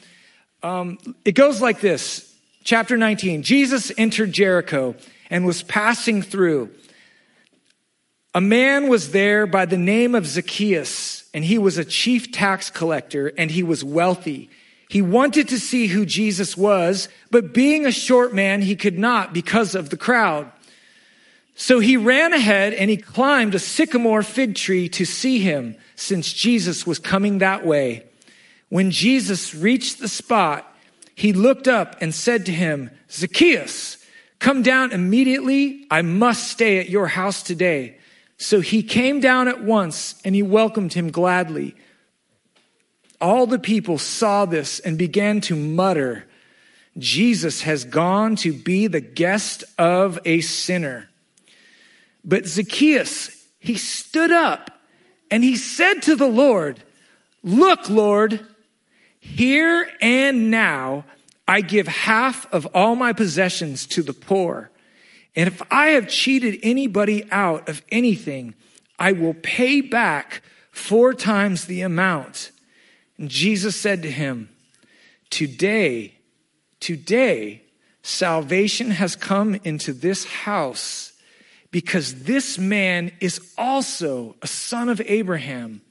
Um, 0.63 0.97
it 1.23 1.33
goes 1.33 1.61
like 1.61 1.81
this 1.81 2.35
Chapter 2.63 2.97
19 2.97 3.43
Jesus 3.43 3.91
entered 3.97 4.31
Jericho 4.31 4.95
and 5.29 5.45
was 5.45 5.63
passing 5.63 6.21
through. 6.21 6.71
A 8.33 8.41
man 8.41 8.87
was 8.87 9.11
there 9.11 9.45
by 9.45 9.65
the 9.65 9.77
name 9.77 10.15
of 10.15 10.25
Zacchaeus, 10.25 11.25
and 11.33 11.43
he 11.43 11.57
was 11.57 11.77
a 11.77 11.83
chief 11.83 12.31
tax 12.31 12.69
collector, 12.69 13.33
and 13.37 13.51
he 13.51 13.61
was 13.61 13.83
wealthy. 13.83 14.49
He 14.87 15.01
wanted 15.01 15.49
to 15.49 15.59
see 15.59 15.87
who 15.87 16.05
Jesus 16.05 16.55
was, 16.55 17.09
but 17.29 17.53
being 17.53 17.85
a 17.85 17.91
short 17.91 18.33
man, 18.33 18.61
he 18.61 18.75
could 18.75 18.97
not 18.97 19.33
because 19.33 19.75
of 19.75 19.89
the 19.89 19.97
crowd. 19.97 20.49
So 21.55 21.79
he 21.79 21.97
ran 21.97 22.31
ahead 22.31 22.73
and 22.73 22.89
he 22.89 22.97
climbed 22.97 23.53
a 23.53 23.59
sycamore 23.59 24.23
fig 24.23 24.55
tree 24.55 24.87
to 24.89 25.05
see 25.05 25.39
him, 25.39 25.75
since 25.95 26.31
Jesus 26.31 26.87
was 26.87 26.99
coming 26.99 27.37
that 27.37 27.65
way. 27.65 28.05
When 28.69 28.91
Jesus 28.91 29.53
reached 29.53 29.99
the 29.99 30.07
spot, 30.07 30.65
he 31.15 31.33
looked 31.33 31.67
up 31.67 31.97
and 32.01 32.15
said 32.15 32.45
to 32.45 32.53
him, 32.53 32.91
Zacchaeus, 33.09 33.97
come 34.39 34.63
down 34.63 34.93
immediately. 34.93 35.85
I 35.91 36.01
must 36.01 36.47
stay 36.47 36.79
at 36.79 36.89
your 36.89 37.07
house 37.07 37.43
today. 37.43 37.97
So 38.41 38.59
he 38.59 38.81
came 38.81 39.19
down 39.19 39.47
at 39.47 39.63
once 39.63 40.19
and 40.25 40.33
he 40.33 40.41
welcomed 40.41 40.93
him 40.93 41.11
gladly. 41.11 41.75
All 43.21 43.45
the 43.45 43.59
people 43.59 43.99
saw 43.99 44.45
this 44.45 44.79
and 44.79 44.97
began 44.97 45.41
to 45.41 45.55
mutter, 45.55 46.25
Jesus 46.97 47.61
has 47.61 47.85
gone 47.85 48.35
to 48.37 48.51
be 48.51 48.87
the 48.87 48.99
guest 48.99 49.63
of 49.77 50.17
a 50.25 50.41
sinner. 50.41 51.07
But 52.25 52.47
Zacchaeus, 52.47 53.29
he 53.59 53.75
stood 53.75 54.31
up 54.31 54.71
and 55.29 55.43
he 55.43 55.55
said 55.55 56.01
to 56.01 56.15
the 56.15 56.27
Lord, 56.27 56.83
Look, 57.43 57.91
Lord, 57.91 58.43
here 59.19 59.87
and 60.01 60.49
now 60.49 61.05
I 61.47 61.61
give 61.61 61.87
half 61.87 62.51
of 62.51 62.65
all 62.73 62.95
my 62.95 63.13
possessions 63.13 63.85
to 63.87 64.01
the 64.01 64.13
poor. 64.13 64.70
And 65.35 65.47
if 65.47 65.61
I 65.71 65.87
have 65.89 66.07
cheated 66.07 66.59
anybody 66.61 67.29
out 67.31 67.69
of 67.69 67.81
anything, 67.89 68.53
I 68.99 69.13
will 69.13 69.33
pay 69.33 69.81
back 69.81 70.41
four 70.71 71.13
times 71.13 71.65
the 71.65 71.81
amount. 71.81 72.51
And 73.17 73.29
Jesus 73.29 73.75
said 73.75 74.01
to 74.03 74.11
him, 74.11 74.49
Today, 75.29 76.15
today, 76.79 77.63
salvation 78.03 78.91
has 78.91 79.15
come 79.15 79.55
into 79.63 79.93
this 79.93 80.25
house 80.25 81.13
because 81.71 82.23
this 82.23 82.57
man 82.57 83.11
is 83.21 83.39
also 83.57 84.35
a 84.41 84.47
son 84.47 84.89
of 84.89 85.01
Abraham. 85.05 85.81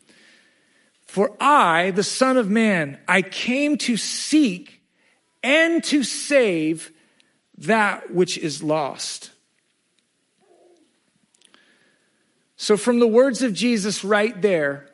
For 1.06 1.32
I, 1.40 1.90
the 1.90 2.04
Son 2.04 2.36
of 2.36 2.48
Man, 2.48 2.96
I 3.08 3.22
came 3.22 3.76
to 3.78 3.96
seek 3.96 4.80
and 5.42 5.82
to 5.84 6.04
save 6.04 6.92
that 7.60 8.12
which 8.12 8.38
is 8.38 8.62
lost. 8.62 9.30
So, 12.56 12.76
from 12.76 13.00
the 13.00 13.06
words 13.06 13.42
of 13.42 13.54
Jesus 13.54 14.04
right 14.04 14.40
there, 14.40 14.86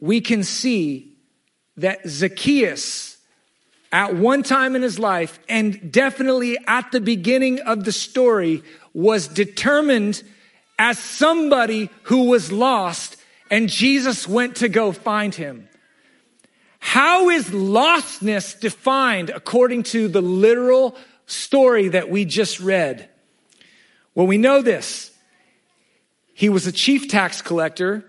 we 0.00 0.20
can 0.20 0.42
see 0.42 1.16
that 1.76 2.00
Zacchaeus, 2.06 3.16
at 3.92 4.16
one 4.16 4.42
time 4.42 4.74
in 4.74 4.82
his 4.82 4.98
life, 4.98 5.38
and 5.48 5.92
definitely 5.92 6.58
at 6.66 6.90
the 6.90 7.00
beginning 7.00 7.60
of 7.60 7.84
the 7.84 7.92
story, 7.92 8.62
was 8.92 9.28
determined 9.28 10.22
as 10.78 10.98
somebody 10.98 11.90
who 12.04 12.24
was 12.24 12.50
lost, 12.50 13.16
and 13.50 13.68
Jesus 13.68 14.26
went 14.26 14.56
to 14.56 14.68
go 14.68 14.92
find 14.92 15.34
him. 15.34 15.69
How 16.80 17.28
is 17.28 17.50
lostness 17.50 18.58
defined 18.58 19.30
according 19.30 19.84
to 19.84 20.08
the 20.08 20.22
literal 20.22 20.96
story 21.26 21.88
that 21.88 22.10
we 22.10 22.24
just 22.24 22.58
read? 22.58 23.08
Well, 24.14 24.26
we 24.26 24.38
know 24.38 24.62
this. 24.62 25.12
He 26.34 26.48
was 26.48 26.66
a 26.66 26.72
chief 26.72 27.08
tax 27.08 27.42
collector, 27.42 28.04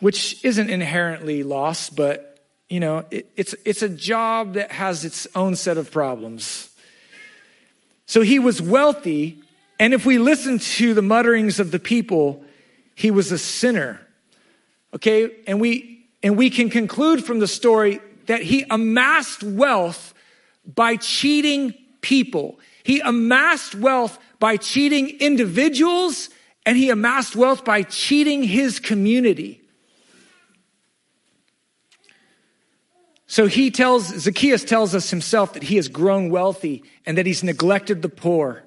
which 0.00 0.42
isn't 0.44 0.70
inherently 0.70 1.42
lost, 1.42 1.94
but 1.94 2.30
you 2.68 2.80
know, 2.80 3.04
it, 3.10 3.30
it's, 3.36 3.54
it's 3.64 3.82
a 3.82 3.88
job 3.88 4.54
that 4.54 4.72
has 4.72 5.04
its 5.04 5.28
own 5.36 5.54
set 5.54 5.76
of 5.76 5.90
problems. 5.90 6.70
So 8.06 8.22
he 8.22 8.38
was 8.38 8.60
wealthy, 8.60 9.38
and 9.78 9.94
if 9.94 10.06
we 10.06 10.18
listen 10.18 10.58
to 10.58 10.94
the 10.94 11.02
mutterings 11.02 11.60
of 11.60 11.70
the 11.70 11.78
people, 11.78 12.44
he 12.94 13.10
was 13.10 13.30
a 13.30 13.38
sinner. 13.38 14.00
Okay, 14.94 15.30
and 15.46 15.60
we 15.60 16.03
and 16.24 16.38
we 16.38 16.48
can 16.48 16.70
conclude 16.70 17.22
from 17.22 17.38
the 17.38 17.46
story 17.46 18.00
that 18.26 18.40
he 18.40 18.64
amassed 18.70 19.42
wealth 19.42 20.14
by 20.66 20.96
cheating 20.96 21.74
people. 22.00 22.58
He 22.82 23.00
amassed 23.00 23.74
wealth 23.74 24.18
by 24.40 24.56
cheating 24.56 25.10
individuals 25.20 26.30
and 26.64 26.78
he 26.78 26.88
amassed 26.88 27.36
wealth 27.36 27.62
by 27.62 27.82
cheating 27.82 28.42
his 28.42 28.80
community. 28.80 29.60
So 33.26 33.46
he 33.46 33.70
tells, 33.70 34.06
Zacchaeus 34.06 34.64
tells 34.64 34.94
us 34.94 35.10
himself 35.10 35.52
that 35.52 35.64
he 35.64 35.76
has 35.76 35.88
grown 35.88 36.30
wealthy 36.30 36.84
and 37.04 37.18
that 37.18 37.26
he's 37.26 37.44
neglected 37.44 38.00
the 38.00 38.08
poor. 38.08 38.64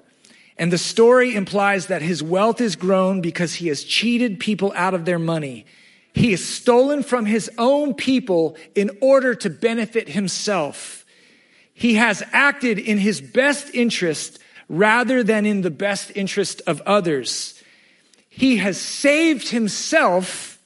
And 0.56 0.72
the 0.72 0.78
story 0.78 1.34
implies 1.34 1.86
that 1.86 2.02
his 2.02 2.22
wealth 2.22 2.60
is 2.60 2.76
grown 2.76 3.20
because 3.20 3.54
he 3.54 3.66
has 3.66 3.82
cheated 3.82 4.38
people 4.38 4.72
out 4.76 4.94
of 4.94 5.06
their 5.06 5.18
money. 5.18 5.66
He 6.18 6.32
has 6.32 6.44
stolen 6.44 7.04
from 7.04 7.26
his 7.26 7.48
own 7.58 7.94
people 7.94 8.56
in 8.74 8.90
order 9.00 9.36
to 9.36 9.48
benefit 9.48 10.08
himself. 10.08 11.06
He 11.72 11.94
has 11.94 12.24
acted 12.32 12.80
in 12.80 12.98
his 12.98 13.20
best 13.20 13.72
interest 13.72 14.40
rather 14.68 15.22
than 15.22 15.46
in 15.46 15.60
the 15.60 15.70
best 15.70 16.10
interest 16.16 16.60
of 16.66 16.80
others. 16.80 17.62
He 18.28 18.56
has 18.56 18.80
saved 18.80 19.50
himself 19.50 20.58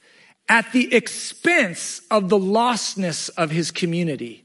at 0.49 0.71
the 0.71 0.91
expense 0.91 2.01
of 2.09 2.29
the 2.29 2.39
lostness 2.39 3.29
of 3.37 3.51
his 3.51 3.69
community. 3.69 4.42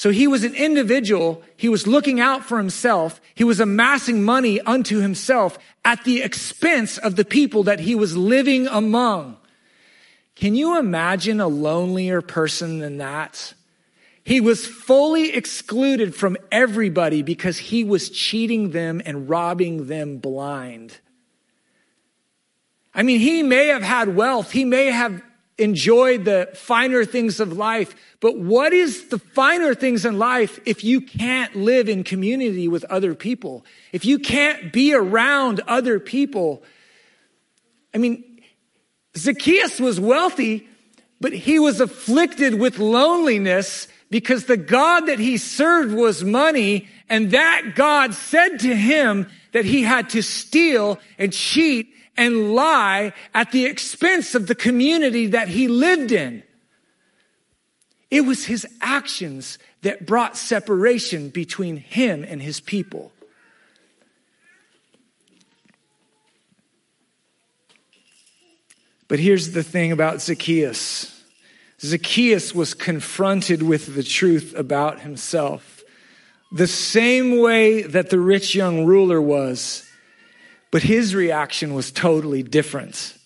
So 0.00 0.08
he 0.08 0.26
was 0.26 0.44
an 0.44 0.54
individual. 0.54 1.42
He 1.58 1.68
was 1.68 1.86
looking 1.86 2.20
out 2.20 2.42
for 2.42 2.56
himself. 2.56 3.20
He 3.34 3.44
was 3.44 3.60
amassing 3.60 4.22
money 4.22 4.58
unto 4.58 5.00
himself 5.00 5.58
at 5.84 6.04
the 6.04 6.22
expense 6.22 6.96
of 6.96 7.16
the 7.16 7.24
people 7.26 7.64
that 7.64 7.80
he 7.80 7.94
was 7.94 8.16
living 8.16 8.66
among. 8.66 9.36
Can 10.36 10.54
you 10.54 10.78
imagine 10.78 11.38
a 11.38 11.48
lonelier 11.48 12.22
person 12.22 12.78
than 12.78 12.96
that? 12.96 13.52
He 14.24 14.40
was 14.40 14.66
fully 14.66 15.34
excluded 15.34 16.14
from 16.14 16.38
everybody 16.50 17.20
because 17.20 17.58
he 17.58 17.84
was 17.84 18.08
cheating 18.08 18.70
them 18.70 19.02
and 19.04 19.28
robbing 19.28 19.86
them 19.86 20.16
blind. 20.16 20.96
I 22.94 23.02
mean, 23.02 23.20
he 23.20 23.42
may 23.42 23.66
have 23.66 23.82
had 23.82 24.16
wealth. 24.16 24.50
He 24.50 24.64
may 24.64 24.86
have 24.86 25.22
enjoyed 25.60 26.24
the 26.24 26.48
finer 26.54 27.04
things 27.04 27.38
of 27.38 27.52
life. 27.52 27.94
But 28.20 28.38
what 28.38 28.72
is 28.72 29.08
the 29.08 29.18
finer 29.18 29.74
things 29.74 30.04
in 30.04 30.18
life 30.18 30.58
if 30.66 30.82
you 30.82 31.00
can't 31.00 31.54
live 31.54 31.88
in 31.88 32.04
community 32.04 32.66
with 32.68 32.84
other 32.84 33.14
people? 33.14 33.64
If 33.92 34.04
you 34.04 34.18
can't 34.18 34.72
be 34.72 34.94
around 34.94 35.60
other 35.66 36.00
people? 36.00 36.62
I 37.94 37.98
mean, 37.98 38.24
Zacchaeus 39.16 39.80
was 39.80 40.00
wealthy, 40.00 40.68
but 41.20 41.32
he 41.32 41.58
was 41.58 41.80
afflicted 41.80 42.54
with 42.54 42.78
loneliness 42.78 43.88
because 44.10 44.46
the 44.46 44.56
God 44.56 45.06
that 45.06 45.18
he 45.18 45.36
served 45.36 45.94
was 45.94 46.24
money, 46.24 46.88
and 47.08 47.30
that 47.30 47.74
God 47.76 48.12
said 48.12 48.58
to 48.60 48.74
him 48.74 49.28
that 49.52 49.64
he 49.64 49.82
had 49.82 50.10
to 50.10 50.22
steal 50.22 50.98
and 51.16 51.32
cheat 51.32 51.94
and 52.16 52.54
lie 52.54 53.12
at 53.34 53.52
the 53.52 53.66
expense 53.66 54.34
of 54.34 54.46
the 54.46 54.54
community 54.54 55.26
that 55.28 55.48
he 55.48 55.68
lived 55.68 56.12
in. 56.12 56.42
It 58.10 58.22
was 58.22 58.46
his 58.46 58.66
actions 58.80 59.58
that 59.82 60.06
brought 60.06 60.36
separation 60.36 61.28
between 61.28 61.76
him 61.76 62.24
and 62.24 62.42
his 62.42 62.60
people. 62.60 63.12
But 69.08 69.18
here's 69.18 69.52
the 69.52 69.64
thing 69.64 69.90
about 69.90 70.20
Zacchaeus 70.20 71.16
Zacchaeus 71.80 72.54
was 72.54 72.74
confronted 72.74 73.62
with 73.62 73.94
the 73.94 74.02
truth 74.02 74.54
about 74.54 75.00
himself, 75.00 75.82
the 76.52 76.66
same 76.66 77.38
way 77.38 77.82
that 77.82 78.10
the 78.10 78.20
rich 78.20 78.54
young 78.54 78.84
ruler 78.84 79.20
was. 79.20 79.89
But 80.70 80.82
his 80.82 81.14
reaction 81.14 81.74
was 81.74 81.90
totally 81.90 82.42
different. 82.42 83.16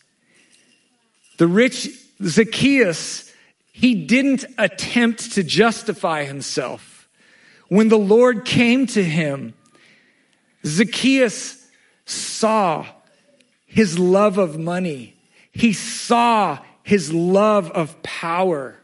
The 1.36 1.46
rich 1.46 1.88
Zacchaeus, 2.22 3.32
he 3.72 3.94
didn't 4.06 4.44
attempt 4.56 5.32
to 5.32 5.42
justify 5.42 6.24
himself. 6.24 7.08
When 7.68 7.88
the 7.88 7.98
Lord 7.98 8.44
came 8.44 8.86
to 8.88 9.02
him, 9.02 9.54
Zacchaeus 10.64 11.66
saw 12.06 12.86
his 13.66 13.98
love 13.98 14.38
of 14.38 14.58
money. 14.58 15.16
He 15.52 15.72
saw 15.72 16.58
his 16.82 17.12
love 17.12 17.70
of 17.72 18.02
power. 18.02 18.76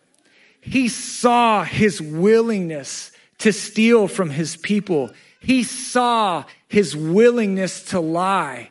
He 0.61 0.88
saw 0.88 1.64
his 1.64 2.00
willingness 2.00 3.12
to 3.38 3.52
steal 3.52 4.08
from 4.08 4.30
his 4.30 4.56
people. 4.56 5.11
He 5.40 5.62
saw 5.62 6.44
his 6.70 6.96
willingness 6.96 7.83
to 7.83 8.00
lie. 8.00 8.70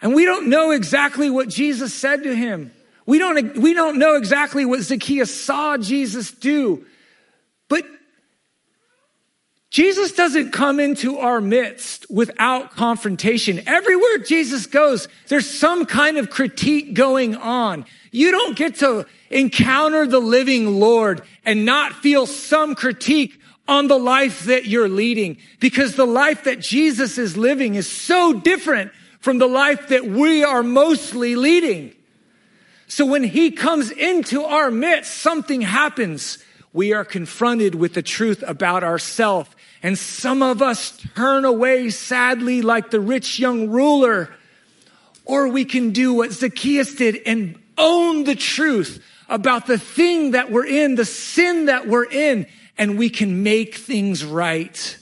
And 0.00 0.14
we 0.14 0.24
don't 0.24 0.48
know 0.48 0.72
exactly 0.72 1.30
what 1.30 1.48
Jesus 1.48 1.94
said 1.94 2.24
to 2.24 2.34
him. 2.34 2.72
We 3.06 3.18
don't, 3.18 3.58
we 3.58 3.74
don't 3.74 3.98
know 3.98 4.16
exactly 4.16 4.64
what 4.64 4.80
Zacchaeus 4.80 5.32
saw 5.32 5.76
Jesus 5.76 6.30
do. 6.30 6.86
But 7.68 7.84
Jesus 9.70 10.12
doesn't 10.12 10.52
come 10.52 10.80
into 10.80 11.18
our 11.18 11.42
midst 11.42 12.06
without 12.10 12.70
confrontation. 12.70 13.62
Everywhere 13.66 14.18
Jesus 14.18 14.66
goes, 14.66 15.06
there's 15.28 15.48
some 15.48 15.84
kind 15.84 16.16
of 16.16 16.30
critique 16.30 16.94
going 16.94 17.36
on. 17.36 17.84
You 18.12 18.30
don't 18.30 18.56
get 18.56 18.76
to 18.76 19.04
encounter 19.28 20.06
the 20.06 20.20
living 20.20 20.80
Lord 20.80 21.20
and 21.44 21.66
not 21.66 21.92
feel 21.92 22.26
some 22.26 22.74
critique 22.74 23.38
on 23.66 23.88
the 23.88 23.98
life 23.98 24.44
that 24.44 24.66
you're 24.66 24.88
leading 24.88 25.38
because 25.60 25.96
the 25.96 26.06
life 26.06 26.44
that 26.44 26.60
Jesus 26.60 27.18
is 27.18 27.36
living 27.36 27.74
is 27.74 27.90
so 27.90 28.32
different 28.32 28.92
from 29.20 29.38
the 29.38 29.46
life 29.46 29.88
that 29.88 30.04
we 30.04 30.44
are 30.44 30.62
mostly 30.62 31.34
leading. 31.34 31.94
So 32.86 33.06
when 33.06 33.24
he 33.24 33.50
comes 33.50 33.90
into 33.90 34.44
our 34.44 34.70
midst, 34.70 35.14
something 35.14 35.62
happens. 35.62 36.38
We 36.74 36.92
are 36.92 37.04
confronted 37.04 37.74
with 37.74 37.94
the 37.94 38.02
truth 38.02 38.44
about 38.46 38.84
ourselves. 38.84 39.48
And 39.82 39.98
some 39.98 40.42
of 40.42 40.60
us 40.60 40.96
turn 41.14 41.44
away 41.44 41.90
sadly 41.90 42.62
like 42.62 42.90
the 42.90 43.00
rich 43.00 43.38
young 43.38 43.70
ruler. 43.70 44.34
Or 45.24 45.48
we 45.48 45.64
can 45.64 45.92
do 45.92 46.12
what 46.12 46.32
Zacchaeus 46.32 46.94
did 46.94 47.20
and 47.24 47.58
own 47.78 48.24
the 48.24 48.34
truth 48.34 49.02
about 49.28 49.66
the 49.66 49.78
thing 49.78 50.32
that 50.32 50.50
we're 50.50 50.66
in, 50.66 50.96
the 50.96 51.04
sin 51.04 51.66
that 51.66 51.88
we're 51.88 52.04
in, 52.04 52.46
and 52.76 52.98
we 52.98 53.08
can 53.08 53.42
make 53.42 53.76
things 53.76 54.24
right. 54.24 54.98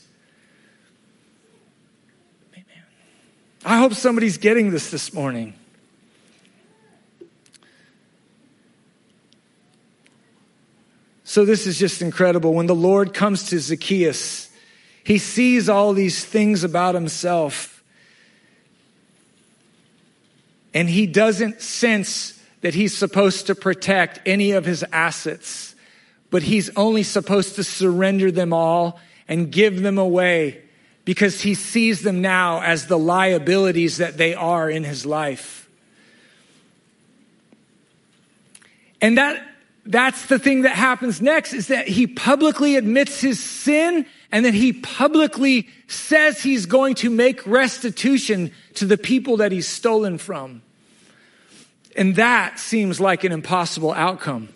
I 3.64 3.78
hope 3.78 3.94
somebody's 3.94 4.38
getting 4.38 4.70
this 4.70 4.90
this 4.90 5.12
morning. 5.14 5.54
So, 11.24 11.46
this 11.46 11.66
is 11.66 11.78
just 11.78 12.02
incredible. 12.02 12.52
When 12.52 12.66
the 12.66 12.74
Lord 12.74 13.14
comes 13.14 13.44
to 13.50 13.58
Zacchaeus, 13.58 14.50
he 15.02 15.16
sees 15.16 15.68
all 15.68 15.94
these 15.94 16.24
things 16.24 16.62
about 16.64 16.94
himself. 16.94 17.82
And 20.74 20.90
he 20.90 21.06
doesn't 21.06 21.62
sense 21.62 22.38
that 22.60 22.74
he's 22.74 22.96
supposed 22.96 23.46
to 23.46 23.54
protect 23.54 24.20
any 24.26 24.52
of 24.52 24.64
his 24.64 24.84
assets 24.92 25.71
but 26.32 26.42
he's 26.42 26.70
only 26.76 27.02
supposed 27.02 27.56
to 27.56 27.62
surrender 27.62 28.32
them 28.32 28.54
all 28.54 28.98
and 29.28 29.52
give 29.52 29.82
them 29.82 29.98
away 29.98 30.62
because 31.04 31.42
he 31.42 31.52
sees 31.52 32.00
them 32.00 32.22
now 32.22 32.62
as 32.62 32.86
the 32.86 32.98
liabilities 32.98 33.98
that 33.98 34.16
they 34.16 34.34
are 34.34 34.70
in 34.70 34.82
his 34.82 35.04
life. 35.04 35.68
And 39.02 39.18
that 39.18 39.46
that's 39.84 40.26
the 40.26 40.38
thing 40.38 40.62
that 40.62 40.74
happens 40.74 41.20
next 41.20 41.52
is 41.52 41.66
that 41.66 41.86
he 41.86 42.06
publicly 42.06 42.76
admits 42.76 43.20
his 43.20 43.38
sin 43.38 44.06
and 44.30 44.44
then 44.44 44.54
he 44.54 44.72
publicly 44.72 45.68
says 45.86 46.42
he's 46.42 46.64
going 46.64 46.94
to 46.94 47.10
make 47.10 47.46
restitution 47.46 48.52
to 48.74 48.86
the 48.86 48.96
people 48.96 49.36
that 49.38 49.52
he's 49.52 49.68
stolen 49.68 50.16
from. 50.16 50.62
And 51.94 52.16
that 52.16 52.58
seems 52.58 53.00
like 53.00 53.22
an 53.24 53.32
impossible 53.32 53.92
outcome. 53.92 54.48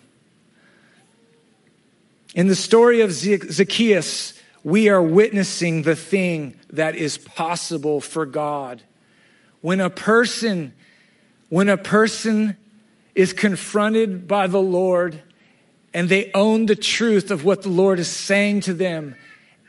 In 2.37 2.45
the 2.45 2.55
story 2.55 3.01
of 3.01 3.11
Zacchaeus, 3.11 4.39
we 4.63 4.89
are 4.89 5.01
witnessing 5.01 5.81
the 5.81 5.95
thing 5.95 6.53
that 6.69 6.93
is 6.93 7.17
possible 7.17 7.99
for 7.99 8.27
God. 8.27 8.83
When 9.61 9.79
a 9.81 9.89
person, 9.89 10.75
when 11.49 11.67
a 11.67 11.77
person 11.77 12.55
is 13.15 13.33
confronted 13.33 14.27
by 14.27 14.45
the 14.45 14.61
Lord 14.61 15.19
and 15.95 16.09
they 16.09 16.29
own 16.35 16.67
the 16.67 16.75
truth 16.75 17.31
of 17.31 17.43
what 17.43 17.63
the 17.63 17.69
Lord 17.69 17.97
is 17.97 18.07
saying 18.07 18.61
to 18.61 18.75
them 18.75 19.15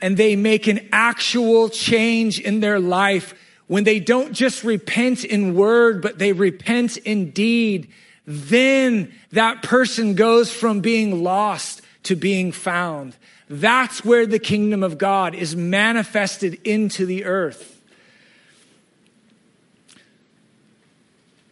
and 0.03 0.19
they 0.19 0.37
make 0.37 0.67
an 0.67 0.91
actual 0.93 1.71
change 1.71 2.39
in 2.39 2.61
their 2.61 2.79
life, 2.79 3.33
when 3.67 3.85
they 3.85 3.99
don't 3.99 4.35
just 4.35 4.63
repent 4.63 5.25
in 5.25 5.55
word, 5.55 6.03
but 6.03 6.19
they 6.19 6.35
repent 6.35 6.99
in 6.99 7.31
deed, 7.31 7.89
then 8.27 9.11
that 9.33 9.63
person 9.63 10.15
goes 10.15 10.53
from 10.53 10.81
being 10.81 11.25
lost 11.25 11.78
to 12.09 12.17
being 12.17 12.53
found. 12.53 13.15
That's 13.51 14.03
where 14.03 14.27
the 14.27 14.39
kingdom 14.39 14.83
of 14.83 14.97
God 14.97 15.35
is 15.35 15.55
manifested 15.55 16.59
into 16.65 17.05
the 17.05 17.27
earth. 17.27 17.83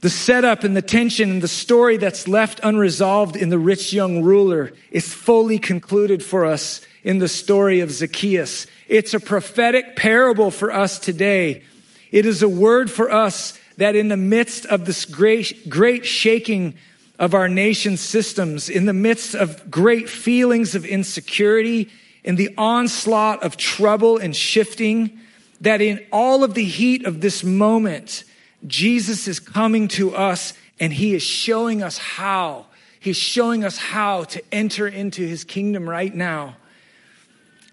The 0.00 0.08
setup 0.08 0.64
and 0.64 0.74
the 0.74 0.82
tension 0.82 1.30
and 1.30 1.42
the 1.42 1.48
story 1.48 1.98
that's 1.98 2.26
left 2.26 2.60
unresolved 2.62 3.36
in 3.36 3.50
the 3.50 3.58
rich 3.58 3.92
young 3.92 4.22
ruler 4.22 4.72
is 4.90 5.12
fully 5.12 5.58
concluded 5.58 6.22
for 6.22 6.46
us 6.46 6.80
in 7.02 7.18
the 7.18 7.28
story 7.28 7.80
of 7.80 7.90
Zacchaeus. 7.90 8.66
It's 8.88 9.12
a 9.12 9.20
prophetic 9.20 9.94
parable 9.94 10.50
for 10.50 10.72
us 10.72 10.98
today. 10.98 11.64
It 12.10 12.24
is 12.24 12.42
a 12.42 12.48
word 12.48 12.90
for 12.90 13.10
us 13.12 13.58
that 13.76 13.94
in 13.94 14.08
the 14.08 14.16
midst 14.16 14.64
of 14.66 14.86
this 14.86 15.04
great, 15.04 15.68
great 15.68 16.06
shaking 16.06 16.76
of 17.18 17.34
our 17.34 17.48
nation's 17.48 18.00
systems, 18.00 18.68
in 18.68 18.86
the 18.86 18.92
midst 18.92 19.34
of 19.34 19.70
great 19.70 20.08
feelings 20.08 20.74
of 20.74 20.84
insecurity, 20.84 21.88
in 22.24 22.36
the 22.36 22.50
onslaught 22.58 23.42
of 23.42 23.56
trouble 23.56 24.18
and 24.18 24.34
shifting, 24.36 25.18
that 25.60 25.80
in 25.80 26.04
all 26.12 26.44
of 26.44 26.54
the 26.54 26.64
heat 26.64 27.06
of 27.06 27.20
this 27.20 27.42
moment, 27.42 28.24
Jesus 28.66 29.28
is 29.28 29.40
coming 29.40 29.88
to 29.88 30.14
us 30.14 30.52
and 30.78 30.92
he 30.92 31.14
is 31.14 31.22
showing 31.22 31.82
us 31.82 31.96
how. 31.96 32.66
He's 33.00 33.16
showing 33.16 33.64
us 33.64 33.78
how 33.78 34.24
to 34.24 34.42
enter 34.52 34.86
into 34.86 35.26
his 35.26 35.44
kingdom 35.44 35.88
right 35.88 36.14
now. 36.14 36.56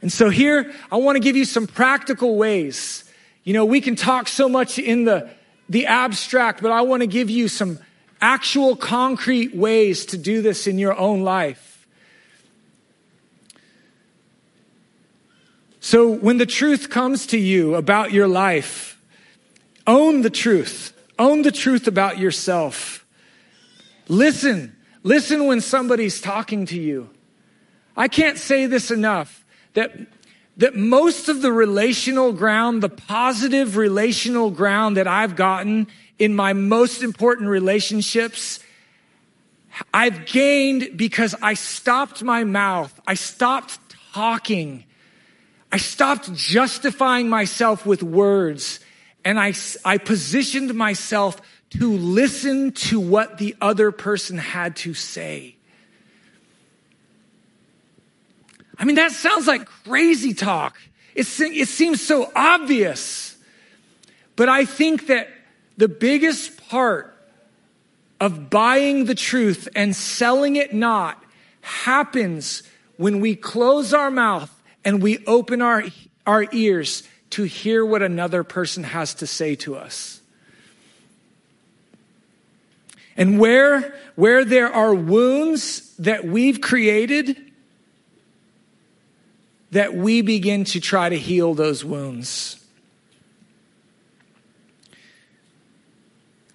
And 0.01 0.12
so 0.12 0.29
here, 0.29 0.73
I 0.91 0.97
want 0.97 1.15
to 1.15 1.19
give 1.19 1.36
you 1.36 1.45
some 1.45 1.65
practical 1.65 2.38
ways. 2.38 3.03
You 3.43 3.53
know, 3.53 3.65
we 3.65 3.82
can 3.82 3.95
talk 3.95 4.27
so 4.27 4.47
much 4.47 4.77
in 4.77 5.06
the, 5.06 5.29
the 5.67 5.88
abstract, 5.88 6.62
but 6.62 6.71
I 6.71 6.82
want 6.82 7.01
to 7.01 7.08
give 7.08 7.29
you 7.29 7.47
some 7.47 7.79
actual 8.24 8.78
concrete 8.78 9.54
ways 9.54 10.06
to 10.08 10.18
do 10.18 10.42
this 10.42 10.66
in 10.66 10.80
your 10.80 10.98
own 10.98 11.24
life. 11.24 11.86
So 15.82 16.10
when 16.10 16.38
the 16.38 16.46
truth 16.46 16.90
comes 16.90 17.28
to 17.28 17.38
you 17.38 17.76
about 17.76 18.14
your 18.14 18.30
life, 18.30 18.98
own 19.86 20.22
the 20.22 20.30
truth. 20.30 20.94
Own 21.20 21.42
the 21.42 21.52
truth 21.52 21.86
about 21.86 22.18
yourself. 22.18 23.06
Listen. 24.08 24.74
Listen 25.04 25.46
when 25.46 25.60
somebody's 25.60 26.22
talking 26.22 26.66
to 26.68 26.80
you. 26.80 27.10
I 27.98 28.08
can't 28.08 28.38
say 28.38 28.68
this 28.68 28.90
enough 28.90 29.44
that, 29.74 29.92
that 30.56 30.76
most 30.76 31.28
of 31.28 31.42
the 31.42 31.52
relational 31.52 32.32
ground, 32.32 32.82
the 32.82 32.88
positive 32.88 33.76
relational 33.76 34.50
ground 34.50 34.96
that 34.96 35.08
I've 35.08 35.36
gotten 35.36 35.88
in 36.24 36.34
my 36.34 36.54
most 36.54 37.04
important 37.04 37.50
relationships, 37.50 38.62
I've 39.94 40.26
gained 40.26 40.96
because 40.96 41.36
I 41.42 41.56
stopped 41.56 42.24
my 42.24 42.46
mouth. 42.46 42.98
I 43.06 43.16
stopped 43.16 43.78
talking. 44.14 44.86
I 45.70 45.78
stopped 45.78 46.34
justifying 46.34 47.28
myself 47.28 47.86
with 47.86 48.04
words 48.04 48.80
and 49.26 49.38
I, 49.38 49.54
I 49.84 49.98
positioned 49.98 50.74
myself 50.74 51.42
to 51.72 51.92
listen 51.92 52.72
to 52.72 53.02
what 53.02 53.38
the 53.38 53.58
other 53.60 53.92
person 53.92 54.38
had 54.38 54.78
to 54.78 54.94
say. 54.94 55.58
I 58.78 58.86
mean, 58.86 58.96
that 58.96 59.12
sounds 59.12 59.46
like 59.46 59.66
crazy 59.66 60.34
talk. 60.34 60.78
It, 61.16 61.28
it 61.40 61.68
seems 61.68 62.02
so 62.02 62.32
obvious. 62.34 63.36
But 64.38 64.48
I 64.48 64.64
think 64.64 65.08
that 65.08 65.28
the 65.78 65.88
biggest 65.88 66.58
part 66.70 67.16
of 68.20 68.50
buying 68.50 69.06
the 69.06 69.16
truth 69.16 69.68
and 69.76 69.96
selling 69.96 70.56
it 70.56 70.74
not 70.74 71.24
happens 71.62 72.64
when 72.98 73.20
we 73.20 73.36
close 73.36 73.94
our 73.94 74.12
mouth 74.12 74.50
and 74.86 75.02
we 75.02 75.26
open 75.26 75.62
our, 75.62 75.84
our 76.26 76.46
ears 76.52 77.04
to 77.32 77.44
hear 77.44 77.86
what 77.86 78.02
another 78.02 78.44
person 78.44 78.84
has 78.84 79.16
to 79.16 79.28
say 79.28 79.56
to 79.56 79.76
us. 79.76 80.22
And 83.16 83.40
where, 83.40 83.96
where 84.16 84.44
there 84.44 84.72
are 84.72 84.94
wounds 84.94 85.96
that 85.98 86.26
we've 86.26 86.62
created, 86.62 87.52
that 89.72 89.94
we 89.96 90.22
begin 90.22 90.64
to 90.66 90.80
try 90.80 91.10
to 91.10 91.18
heal 91.18 91.54
those 91.54 91.84
wounds. 91.84 92.62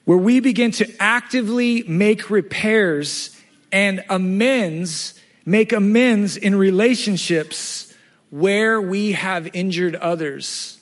Where 0.09 0.17
we 0.17 0.41
begin 0.41 0.71
to 0.71 0.91
actively 0.99 1.83
make 1.83 2.31
repairs 2.31 3.39
and 3.71 4.03
amends, 4.09 5.21
make 5.45 5.75
amends 5.75 6.39
in 6.39 6.57
relationships 6.57 7.93
where 8.31 8.81
we 8.81 9.13
have 9.13 9.55
injured 9.55 9.97
others. 9.97 10.79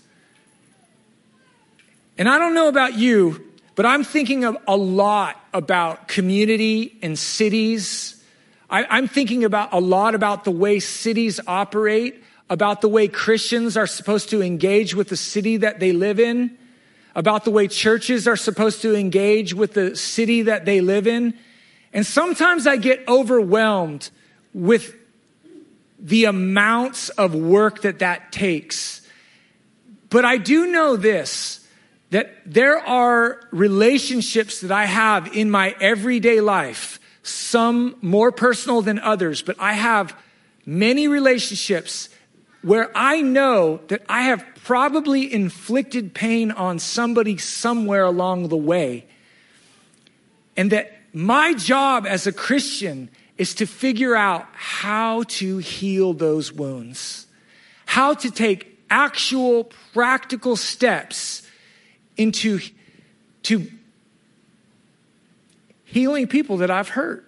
And 2.16 2.28
I 2.28 2.38
don't 2.38 2.54
know 2.54 2.68
about 2.68 2.94
you, 2.94 3.44
but 3.74 3.84
I'm 3.84 4.04
thinking 4.04 4.44
of 4.44 4.58
a 4.68 4.76
lot 4.76 5.44
about 5.52 6.06
community 6.06 6.96
and 7.02 7.18
cities. 7.18 8.22
I, 8.70 8.96
am 8.96 9.08
thinking 9.08 9.42
about 9.42 9.72
a 9.72 9.80
lot 9.80 10.14
about 10.14 10.44
the 10.44 10.52
way 10.52 10.78
cities 10.78 11.40
operate, 11.48 12.22
about 12.48 12.80
the 12.80 12.88
way 12.88 13.08
Christians 13.08 13.76
are 13.76 13.88
supposed 13.88 14.30
to 14.30 14.40
engage 14.40 14.94
with 14.94 15.08
the 15.08 15.16
city 15.16 15.56
that 15.56 15.80
they 15.80 15.90
live 15.90 16.20
in, 16.20 16.56
about 17.16 17.44
the 17.44 17.50
way 17.50 17.66
churches 17.66 18.28
are 18.28 18.36
supposed 18.36 18.82
to 18.82 18.94
engage 18.94 19.54
with 19.54 19.72
the 19.72 19.96
city 19.96 20.42
that 20.42 20.66
they 20.66 20.82
live 20.82 21.06
in. 21.06 21.34
And 21.94 22.04
sometimes 22.04 22.66
I 22.66 22.76
get 22.76 23.02
overwhelmed 23.08 24.10
with 24.52 24.94
the 25.98 26.26
amounts 26.26 27.08
of 27.08 27.34
work 27.34 27.80
that 27.82 28.00
that 28.00 28.32
takes. 28.32 29.00
But 30.10 30.26
I 30.26 30.36
do 30.36 30.70
know 30.70 30.96
this 30.96 31.66
that 32.10 32.36
there 32.46 32.78
are 32.78 33.40
relationships 33.50 34.60
that 34.60 34.70
I 34.70 34.84
have 34.84 35.34
in 35.34 35.50
my 35.50 35.74
everyday 35.80 36.40
life, 36.40 37.00
some 37.24 37.96
more 38.00 38.30
personal 38.30 38.80
than 38.80 39.00
others, 39.00 39.42
but 39.42 39.56
I 39.58 39.72
have 39.72 40.16
many 40.64 41.08
relationships 41.08 42.08
where 42.66 42.90
I 42.96 43.22
know 43.22 43.78
that 43.86 44.02
I 44.08 44.22
have 44.22 44.44
probably 44.64 45.32
inflicted 45.32 46.12
pain 46.14 46.50
on 46.50 46.80
somebody 46.80 47.36
somewhere 47.36 48.04
along 48.04 48.48
the 48.48 48.56
way. 48.56 49.06
And 50.56 50.72
that 50.72 50.98
my 51.12 51.54
job 51.54 52.06
as 52.08 52.26
a 52.26 52.32
Christian 52.32 53.08
is 53.38 53.54
to 53.54 53.66
figure 53.66 54.16
out 54.16 54.48
how 54.52 55.22
to 55.28 55.58
heal 55.58 56.12
those 56.12 56.52
wounds, 56.52 57.28
how 57.84 58.14
to 58.14 58.32
take 58.32 58.76
actual 58.90 59.70
practical 59.92 60.56
steps 60.56 61.48
into 62.16 62.58
to 63.44 63.70
healing 65.84 66.26
people 66.26 66.56
that 66.56 66.72
I've 66.72 66.88
hurt. 66.88 67.25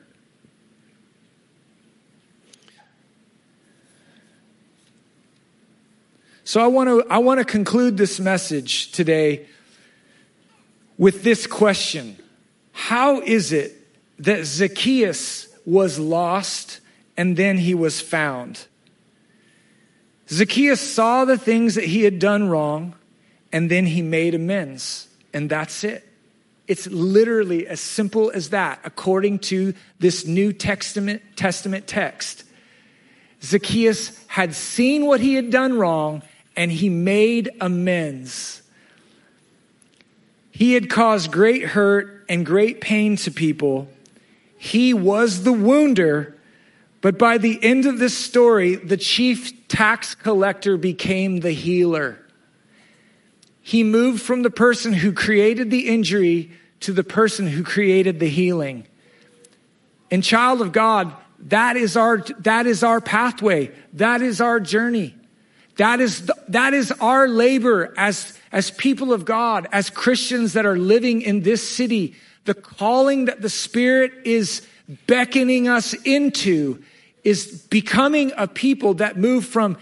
So 6.49 6.63
I 6.63 6.67
want 6.67 6.89
to 6.89 7.05
I 7.13 7.19
want 7.19 7.41
to 7.41 7.45
conclude 7.45 7.99
this 7.99 8.19
message 8.19 8.91
today 8.93 9.45
with 10.97 11.23
this 11.23 11.47
question. 11.47 12.17
How 12.73 13.21
is 13.21 13.53
it 13.53 13.77
that 14.21 14.47
Zacchaeus 14.47 15.49
was 15.67 15.99
lost 15.99 16.81
and 17.19 17.37
then 17.37 17.59
he 17.59 17.75
was 17.75 18.01
found. 18.01 18.67
Zacchaeus 20.31 20.81
saw 20.81 21.27
the 21.27 21.37
things 21.37 21.75
that 21.75 21.85
he 21.85 22.05
had 22.05 22.19
done 22.19 22.49
wrong 22.49 22.95
and 23.53 23.71
then 23.71 23.85
he 23.85 24.01
made 24.01 24.35
amends. 24.35 25.07
And 25.35 25.51
that's 25.51 25.85
it. 25.85 26.09
It's 26.67 26.87
literally 26.87 27.67
as 27.67 27.83
simple 27.83 28.31
as 28.31 28.49
that, 28.49 28.81
according 28.85 29.41
to 29.41 29.75
this 29.99 30.27
New 30.27 30.55
Testament, 30.55 31.21
Testament 31.37 31.87
text. 31.87 32.45
Zacchaeus 33.43 34.25
had 34.29 34.55
seen 34.55 35.05
what 35.05 35.21
he 35.21 35.35
had 35.35 35.51
done 35.51 35.79
wrong 35.79 36.23
and 36.59 36.73
he 36.73 36.89
made 36.89 37.49
amends. 37.61 38.63
He 40.51 40.75
had 40.75 40.91
caused 40.91 41.31
great 41.31 41.63
hurt 41.63 42.27
and 42.29 42.45
great 42.45 42.81
pain 42.81 43.15
to 43.19 43.31
people, 43.31 43.89
he 44.59 44.93
was 44.93 45.45
the 45.45 45.53
wounder, 45.53 46.37
but 47.01 47.17
by 47.17 47.39
the 47.39 47.63
end 47.63 47.87
of 47.87 48.01
this 48.01 48.19
story, 48.19 48.75
the 48.75 48.97
chief 48.97 49.69
tax 49.69 50.17
collector 50.17 50.77
became 50.77 51.41
the 51.41 51.53
healer. 51.53 52.19
He 53.63 53.85
moved 53.85 54.21
from 54.21 54.43
the 54.43 54.51
person 54.51 54.93
who 54.93 55.13
created 55.13 55.71
the 55.71 55.89
injury 55.89 56.51
to 56.81 56.93
the 56.93 57.05
person 57.05 57.47
who 57.47 57.63
created 57.63 58.19
the 58.19 58.29
healing. 58.29 58.85
And 60.11 60.25
child 60.25 60.61
of 60.61 60.73
God, 60.73 61.15
that 61.39 61.77
is 61.77 61.97
our, 61.97 62.19
that 62.41 62.67
is 62.67 62.83
our 62.83 63.01
pathway. 63.01 63.71
That 63.93 64.23
is 64.23 64.41
our 64.41 64.59
journey. 64.59 65.15
That 65.79 66.01
is, 66.01 66.27
the, 66.27 66.37
that 66.49 66.75
is 66.75 66.93
our 67.01 67.27
labor 67.27 67.93
as, 67.97 68.39
as 68.53 68.71
people 68.71 69.13
of 69.13 69.25
God, 69.25 69.67
as 69.73 69.91
Christians 69.91 70.53
that 70.53 70.67
are 70.67 70.79
living 70.79 71.23
in 71.23 71.43
this 71.43 71.69
city 71.69 72.15
the 72.49 72.55
calling 72.55 73.27
that 73.27 73.43
the 73.43 73.51
Spirit 73.51 74.11
is 74.25 74.67
beckoning 75.07 75.69
us 75.69 75.93
into 75.93 76.83
is 77.23 77.67
becoming 77.69 78.33
a 78.39 78.49
people 78.49 78.95
that 78.95 79.19
move 79.19 79.45
from 79.45 79.77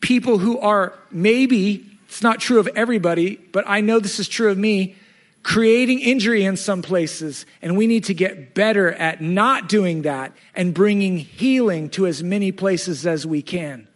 people 0.00 0.38
who 0.38 0.58
are 0.60 0.96
maybe, 1.10 1.84
it's 2.06 2.22
not 2.22 2.38
true 2.38 2.60
of 2.60 2.68
everybody, 2.76 3.36
but 3.50 3.64
I 3.66 3.80
know 3.80 3.98
this 3.98 4.20
is 4.20 4.28
true 4.28 4.52
of 4.52 4.56
me, 4.56 4.94
creating 5.42 5.98
injury 5.98 6.44
in 6.44 6.56
some 6.56 6.80
places, 6.80 7.44
and 7.60 7.76
we 7.76 7.88
need 7.88 8.04
to 8.04 8.14
get 8.14 8.54
better 8.54 8.92
at 8.92 9.20
not 9.20 9.68
doing 9.68 10.02
that 10.02 10.32
and 10.54 10.72
bringing 10.72 11.18
healing 11.18 11.90
to 11.90 12.06
as 12.06 12.22
many 12.22 12.52
places 12.52 13.04
as 13.04 13.26
we 13.26 13.42
can. 13.42 13.88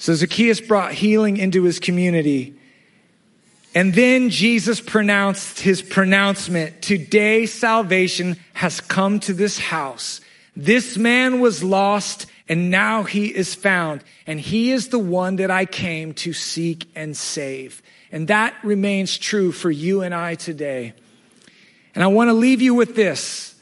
So 0.00 0.14
Zacchaeus 0.14 0.62
brought 0.62 0.94
healing 0.94 1.36
into 1.36 1.62
his 1.64 1.78
community. 1.78 2.54
And 3.74 3.92
then 3.92 4.30
Jesus 4.30 4.80
pronounced 4.80 5.60
his 5.60 5.82
pronouncement 5.82 6.80
Today 6.80 7.44
salvation 7.44 8.38
has 8.54 8.80
come 8.80 9.20
to 9.20 9.34
this 9.34 9.58
house. 9.58 10.22
This 10.56 10.96
man 10.96 11.38
was 11.38 11.62
lost 11.62 12.24
and 12.48 12.70
now 12.70 13.02
he 13.02 13.26
is 13.26 13.54
found. 13.54 14.02
And 14.26 14.40
he 14.40 14.72
is 14.72 14.88
the 14.88 14.98
one 14.98 15.36
that 15.36 15.50
I 15.50 15.66
came 15.66 16.14
to 16.14 16.32
seek 16.32 16.90
and 16.96 17.14
save. 17.14 17.82
And 18.10 18.26
that 18.28 18.54
remains 18.64 19.18
true 19.18 19.52
for 19.52 19.70
you 19.70 20.00
and 20.00 20.14
I 20.14 20.34
today. 20.34 20.94
And 21.94 22.02
I 22.02 22.06
want 22.06 22.28
to 22.28 22.34
leave 22.34 22.62
you 22.62 22.74
with 22.74 22.96
this 22.96 23.54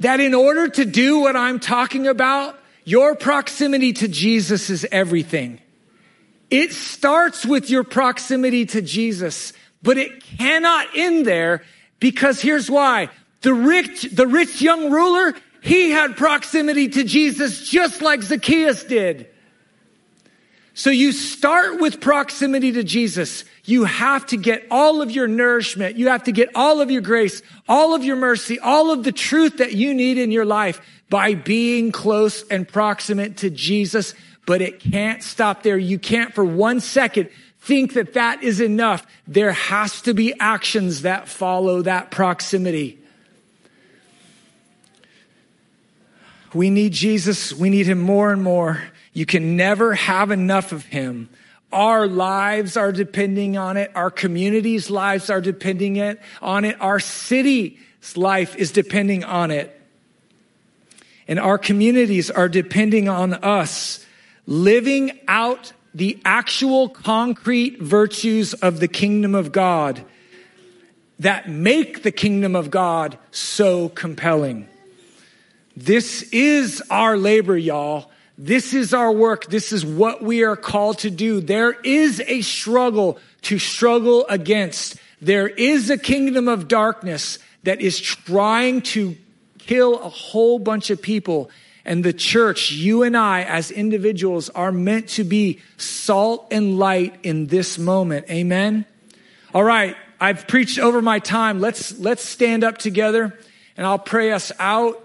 that 0.00 0.18
in 0.18 0.34
order 0.34 0.66
to 0.66 0.84
do 0.84 1.20
what 1.20 1.36
I'm 1.36 1.60
talking 1.60 2.08
about, 2.08 2.59
your 2.90 3.14
proximity 3.14 3.92
to 3.92 4.08
Jesus 4.08 4.68
is 4.68 4.84
everything. 4.90 5.60
It 6.50 6.72
starts 6.72 7.46
with 7.46 7.70
your 7.70 7.84
proximity 7.84 8.66
to 8.66 8.82
Jesus, 8.82 9.52
but 9.80 9.96
it 9.96 10.24
cannot 10.24 10.88
end 10.96 11.24
there 11.24 11.62
because 12.00 12.42
here's 12.42 12.68
why. 12.68 13.08
The 13.42 13.54
rich, 13.54 14.02
the 14.10 14.26
rich 14.26 14.60
young 14.60 14.90
ruler, 14.90 15.34
he 15.62 15.90
had 15.92 16.16
proximity 16.16 16.88
to 16.88 17.04
Jesus 17.04 17.68
just 17.68 18.02
like 18.02 18.22
Zacchaeus 18.22 18.82
did. 18.82 19.28
So 20.74 20.90
you 20.90 21.12
start 21.12 21.80
with 21.80 22.00
proximity 22.00 22.72
to 22.72 22.82
Jesus. 22.82 23.44
You 23.64 23.84
have 23.84 24.26
to 24.26 24.36
get 24.36 24.66
all 24.68 25.00
of 25.00 25.12
your 25.12 25.28
nourishment. 25.28 25.96
You 25.96 26.08
have 26.08 26.24
to 26.24 26.32
get 26.32 26.48
all 26.56 26.80
of 26.80 26.90
your 26.90 27.02
grace, 27.02 27.40
all 27.68 27.94
of 27.94 28.02
your 28.02 28.16
mercy, 28.16 28.58
all 28.58 28.90
of 28.90 29.04
the 29.04 29.12
truth 29.12 29.58
that 29.58 29.74
you 29.74 29.94
need 29.94 30.18
in 30.18 30.32
your 30.32 30.44
life 30.44 30.80
by 31.10 31.34
being 31.34 31.92
close 31.92 32.46
and 32.48 32.66
proximate 32.66 33.36
to 33.38 33.50
Jesus. 33.50 34.14
But 34.46 34.62
it 34.62 34.80
can't 34.80 35.22
stop 35.22 35.62
there. 35.62 35.76
You 35.76 35.98
can't 35.98 36.32
for 36.34 36.44
one 36.44 36.80
second 36.80 37.28
think 37.60 37.92
that 37.92 38.14
that 38.14 38.42
is 38.42 38.60
enough. 38.60 39.06
There 39.28 39.52
has 39.52 40.00
to 40.02 40.14
be 40.14 40.32
actions 40.40 41.02
that 41.02 41.28
follow 41.28 41.82
that 41.82 42.10
proximity. 42.10 42.98
We 46.54 46.70
need 46.70 46.92
Jesus. 46.92 47.52
We 47.52 47.70
need 47.70 47.86
him 47.86 48.00
more 48.00 48.32
and 48.32 48.42
more. 48.42 48.82
You 49.12 49.26
can 49.26 49.56
never 49.56 49.94
have 49.94 50.30
enough 50.30 50.72
of 50.72 50.84
him. 50.84 51.28
Our 51.72 52.08
lives 52.08 52.76
are 52.76 52.90
depending 52.90 53.56
on 53.56 53.76
it. 53.76 53.92
Our 53.94 54.10
community's 54.10 54.90
lives 54.90 55.30
are 55.30 55.40
depending 55.40 55.96
it 55.96 56.20
on 56.42 56.64
it. 56.64 56.80
Our 56.80 56.98
city's 56.98 57.76
life 58.16 58.56
is 58.56 58.72
depending 58.72 59.22
on 59.22 59.52
it. 59.52 59.79
And 61.30 61.38
our 61.38 61.58
communities 61.58 62.28
are 62.28 62.48
depending 62.48 63.08
on 63.08 63.34
us 63.34 64.04
living 64.48 65.16
out 65.28 65.72
the 65.94 66.20
actual 66.24 66.88
concrete 66.88 67.80
virtues 67.80 68.52
of 68.52 68.80
the 68.80 68.88
kingdom 68.88 69.36
of 69.36 69.52
God 69.52 70.04
that 71.20 71.48
make 71.48 72.02
the 72.02 72.10
kingdom 72.10 72.56
of 72.56 72.70
God 72.70 73.16
so 73.30 73.90
compelling. 73.90 74.68
This 75.76 76.22
is 76.32 76.82
our 76.90 77.16
labor, 77.16 77.56
y'all. 77.56 78.10
This 78.36 78.74
is 78.74 78.92
our 78.92 79.12
work. 79.12 79.46
This 79.46 79.70
is 79.70 79.86
what 79.86 80.22
we 80.22 80.42
are 80.42 80.56
called 80.56 80.98
to 81.00 81.10
do. 81.10 81.40
There 81.40 81.72
is 81.72 82.20
a 82.26 82.40
struggle 82.40 83.18
to 83.42 83.60
struggle 83.60 84.26
against. 84.28 84.96
There 85.20 85.46
is 85.46 85.90
a 85.90 85.98
kingdom 85.98 86.48
of 86.48 86.66
darkness 86.66 87.38
that 87.62 87.80
is 87.80 88.00
trying 88.00 88.82
to 88.82 89.16
kill 89.66 89.98
a 89.98 90.08
whole 90.08 90.58
bunch 90.58 90.90
of 90.90 91.00
people. 91.00 91.50
And 91.84 92.04
the 92.04 92.12
church, 92.12 92.72
you 92.72 93.02
and 93.02 93.16
I 93.16 93.42
as 93.42 93.70
individuals 93.70 94.50
are 94.50 94.70
meant 94.70 95.08
to 95.10 95.24
be 95.24 95.60
salt 95.76 96.48
and 96.50 96.78
light 96.78 97.18
in 97.22 97.46
this 97.46 97.78
moment. 97.78 98.30
Amen. 98.30 98.84
All 99.54 99.64
right. 99.64 99.96
I've 100.20 100.46
preached 100.46 100.78
over 100.78 101.00
my 101.00 101.18
time. 101.18 101.60
Let's, 101.60 101.98
let's 101.98 102.22
stand 102.22 102.62
up 102.62 102.76
together 102.76 103.38
and 103.76 103.86
I'll 103.86 103.98
pray 103.98 104.32
us 104.32 104.52
out. 104.58 105.02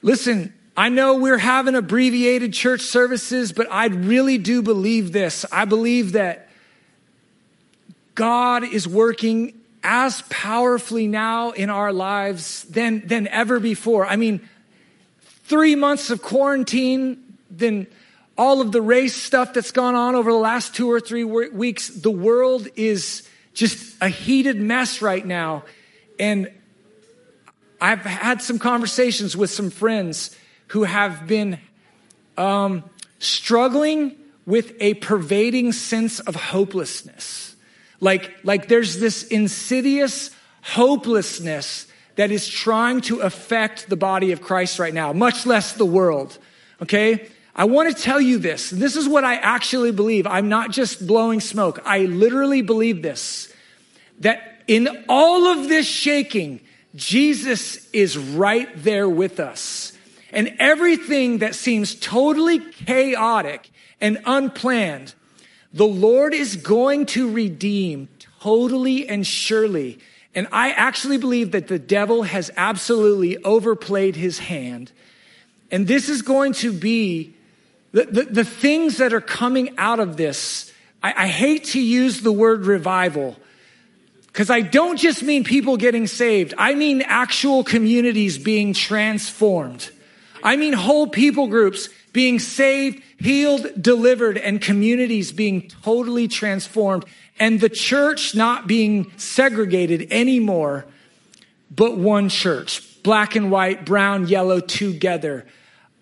Listen, 0.00 0.54
I 0.74 0.88
know 0.88 1.16
we're 1.16 1.36
having 1.36 1.74
abbreviated 1.74 2.54
church 2.54 2.80
services, 2.80 3.52
but 3.52 3.70
I 3.70 3.88
really 3.88 4.38
do 4.38 4.62
believe 4.62 5.12
this. 5.12 5.44
I 5.52 5.66
believe 5.66 6.12
that 6.12 6.48
God 8.14 8.64
is 8.64 8.88
working 8.88 9.59
as 9.82 10.22
powerfully 10.28 11.06
now 11.06 11.50
in 11.50 11.70
our 11.70 11.92
lives 11.92 12.64
than, 12.64 13.06
than 13.06 13.26
ever 13.28 13.60
before. 13.60 14.06
I 14.06 14.16
mean, 14.16 14.40
three 15.44 15.74
months 15.74 16.10
of 16.10 16.22
quarantine, 16.22 17.36
then 17.50 17.86
all 18.36 18.60
of 18.60 18.72
the 18.72 18.82
race 18.82 19.14
stuff 19.14 19.52
that's 19.52 19.70
gone 19.70 19.94
on 19.94 20.14
over 20.14 20.30
the 20.30 20.38
last 20.38 20.74
two 20.74 20.90
or 20.90 21.00
three 21.00 21.24
weeks, 21.24 21.88
the 21.88 22.10
world 22.10 22.68
is 22.76 23.28
just 23.54 23.96
a 24.00 24.08
heated 24.08 24.56
mess 24.60 25.02
right 25.02 25.24
now. 25.24 25.64
And 26.18 26.50
I've 27.80 28.00
had 28.00 28.42
some 28.42 28.58
conversations 28.58 29.36
with 29.36 29.50
some 29.50 29.70
friends 29.70 30.36
who 30.68 30.84
have 30.84 31.26
been 31.26 31.58
um, 32.36 32.84
struggling 33.18 34.16
with 34.46 34.72
a 34.80 34.94
pervading 34.94 35.72
sense 35.72 36.20
of 36.20 36.34
hopelessness. 36.34 37.56
Like, 38.00 38.34
like 38.42 38.68
there's 38.68 38.98
this 38.98 39.24
insidious 39.24 40.30
hopelessness 40.62 41.86
that 42.16 42.30
is 42.30 42.48
trying 42.48 43.00
to 43.02 43.20
affect 43.20 43.88
the 43.88 43.96
body 43.96 44.32
of 44.32 44.42
Christ 44.42 44.78
right 44.78 44.92
now, 44.92 45.12
much 45.12 45.46
less 45.46 45.74
the 45.74 45.86
world. 45.86 46.38
Okay? 46.82 47.28
I 47.54 47.64
want 47.64 47.94
to 47.94 48.02
tell 48.02 48.20
you 48.20 48.38
this. 48.38 48.70
This 48.70 48.96
is 48.96 49.08
what 49.08 49.24
I 49.24 49.36
actually 49.36 49.92
believe. 49.92 50.26
I'm 50.26 50.48
not 50.48 50.70
just 50.70 51.06
blowing 51.06 51.40
smoke. 51.40 51.80
I 51.84 52.00
literally 52.00 52.62
believe 52.62 53.02
this. 53.02 53.52
That 54.20 54.62
in 54.66 55.04
all 55.08 55.46
of 55.46 55.68
this 55.68 55.86
shaking, 55.86 56.60
Jesus 56.94 57.88
is 57.90 58.16
right 58.16 58.68
there 58.76 59.08
with 59.08 59.40
us. 59.40 59.92
And 60.32 60.56
everything 60.58 61.38
that 61.38 61.54
seems 61.54 61.94
totally 61.94 62.60
chaotic 62.60 63.70
and 64.00 64.20
unplanned, 64.24 65.14
the 65.72 65.86
Lord 65.86 66.34
is 66.34 66.56
going 66.56 67.06
to 67.06 67.30
redeem 67.30 68.08
totally 68.40 69.08
and 69.08 69.26
surely. 69.26 69.98
And 70.34 70.48
I 70.52 70.70
actually 70.70 71.18
believe 71.18 71.52
that 71.52 71.68
the 71.68 71.78
devil 71.78 72.24
has 72.24 72.50
absolutely 72.56 73.36
overplayed 73.44 74.16
his 74.16 74.38
hand. 74.38 74.92
And 75.70 75.86
this 75.86 76.08
is 76.08 76.22
going 76.22 76.54
to 76.54 76.72
be 76.72 77.34
the, 77.92 78.04
the, 78.04 78.22
the 78.24 78.44
things 78.44 78.98
that 78.98 79.12
are 79.12 79.20
coming 79.20 79.74
out 79.78 80.00
of 80.00 80.16
this. 80.16 80.72
I, 81.02 81.24
I 81.24 81.26
hate 81.28 81.64
to 81.66 81.80
use 81.80 82.20
the 82.20 82.32
word 82.32 82.66
revival 82.66 83.36
because 84.26 84.50
I 84.50 84.60
don't 84.60 84.96
just 84.96 85.22
mean 85.22 85.42
people 85.44 85.76
getting 85.76 86.06
saved. 86.06 86.54
I 86.56 86.74
mean 86.74 87.02
actual 87.02 87.64
communities 87.64 88.38
being 88.38 88.72
transformed. 88.72 89.90
I 90.42 90.56
mean 90.56 90.72
whole 90.72 91.06
people 91.06 91.46
groups 91.46 91.88
being 92.12 92.38
saved, 92.38 93.02
healed, 93.18 93.66
delivered, 93.80 94.36
and 94.36 94.60
communities 94.60 95.32
being 95.32 95.68
totally 95.82 96.28
transformed, 96.28 97.04
and 97.38 97.60
the 97.60 97.68
church 97.68 98.34
not 98.34 98.66
being 98.66 99.12
segregated 99.16 100.08
anymore, 100.10 100.86
but 101.70 101.96
one 101.96 102.28
church, 102.28 103.02
black 103.02 103.36
and 103.36 103.50
white, 103.50 103.86
brown, 103.86 104.26
yellow, 104.26 104.60
together. 104.60 105.46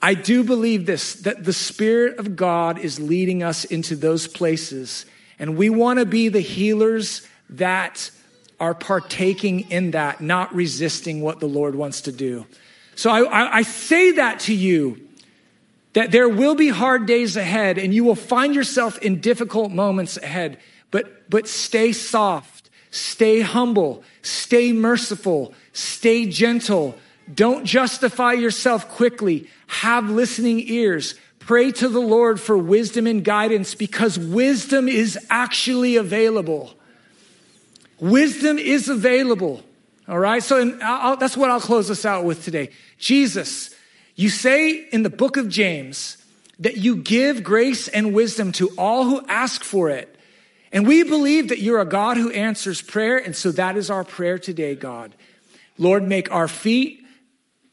I 0.01 0.14
do 0.14 0.44
believe 0.44 0.87
this, 0.87 1.14
that 1.22 1.44
the 1.44 1.53
Spirit 1.53 2.18
of 2.18 2.37
God 2.37 2.79
is 2.79 3.01
leading 3.01 3.42
us 3.42 3.64
into 3.64 3.96
those 3.96 4.27
places, 4.27 5.05
and 5.38 5.57
we 5.57 5.70
want 5.70 5.98
to 5.98 6.07
be 6.07 6.29
the 6.29 6.40
healers 6.40 7.27
that 7.51 8.11
are 8.61 8.74
partaking 8.74 9.70
in 9.70 9.92
that, 9.92 10.20
not 10.20 10.55
resisting 10.55 11.20
what 11.20 11.40
the 11.40 11.46
Lord 11.46 11.74
wants 11.74 12.03
to 12.03 12.12
do. 12.12 12.46
So 12.98 13.12
I, 13.12 13.20
I, 13.20 13.56
I 13.58 13.62
say 13.62 14.11
that 14.11 14.40
to 14.40 14.52
you 14.52 15.00
that 15.92 16.11
there 16.11 16.28
will 16.28 16.56
be 16.56 16.68
hard 16.68 17.06
days 17.06 17.37
ahead 17.37 17.78
and 17.78 17.94
you 17.94 18.02
will 18.02 18.16
find 18.16 18.56
yourself 18.56 18.98
in 18.98 19.20
difficult 19.20 19.70
moments 19.70 20.16
ahead, 20.16 20.58
but, 20.90 21.30
but 21.30 21.46
stay 21.46 21.92
soft, 21.92 22.70
stay 22.90 23.40
humble, 23.40 24.02
stay 24.22 24.72
merciful, 24.72 25.54
stay 25.72 26.26
gentle. 26.26 26.96
Don't 27.32 27.64
justify 27.64 28.32
yourself 28.32 28.88
quickly. 28.88 29.48
Have 29.68 30.11
listening 30.11 30.64
ears. 30.66 31.14
Pray 31.38 31.70
to 31.70 31.88
the 31.88 32.00
Lord 32.00 32.40
for 32.40 32.58
wisdom 32.58 33.06
and 33.06 33.22
guidance 33.22 33.76
because 33.76 34.18
wisdom 34.18 34.88
is 34.88 35.16
actually 35.30 35.94
available. 35.94 36.74
Wisdom 38.00 38.58
is 38.58 38.88
available. 38.88 39.62
All 40.08 40.18
right. 40.18 40.42
So 40.42 40.78
I'll, 40.82 41.16
that's 41.16 41.36
what 41.36 41.50
I'll 41.50 41.60
close 41.60 41.90
us 41.90 42.06
out 42.06 42.24
with 42.24 42.42
today. 42.42 42.70
Jesus, 42.98 43.74
you 44.14 44.30
say 44.30 44.88
in 44.90 45.02
the 45.02 45.10
book 45.10 45.36
of 45.36 45.50
James 45.50 46.16
that 46.58 46.78
you 46.78 46.96
give 46.96 47.42
grace 47.42 47.88
and 47.88 48.14
wisdom 48.14 48.50
to 48.52 48.70
all 48.78 49.04
who 49.04 49.24
ask 49.28 49.62
for 49.62 49.90
it. 49.90 50.14
And 50.72 50.86
we 50.86 51.02
believe 51.02 51.48
that 51.48 51.60
you're 51.60 51.80
a 51.80 51.86
God 51.86 52.16
who 52.16 52.30
answers 52.30 52.80
prayer. 52.80 53.18
And 53.18 53.36
so 53.36 53.52
that 53.52 53.76
is 53.76 53.90
our 53.90 54.02
prayer 54.02 54.38
today, 54.38 54.74
God. 54.74 55.14
Lord, 55.76 56.02
make 56.02 56.32
our 56.32 56.48
feet 56.48 57.04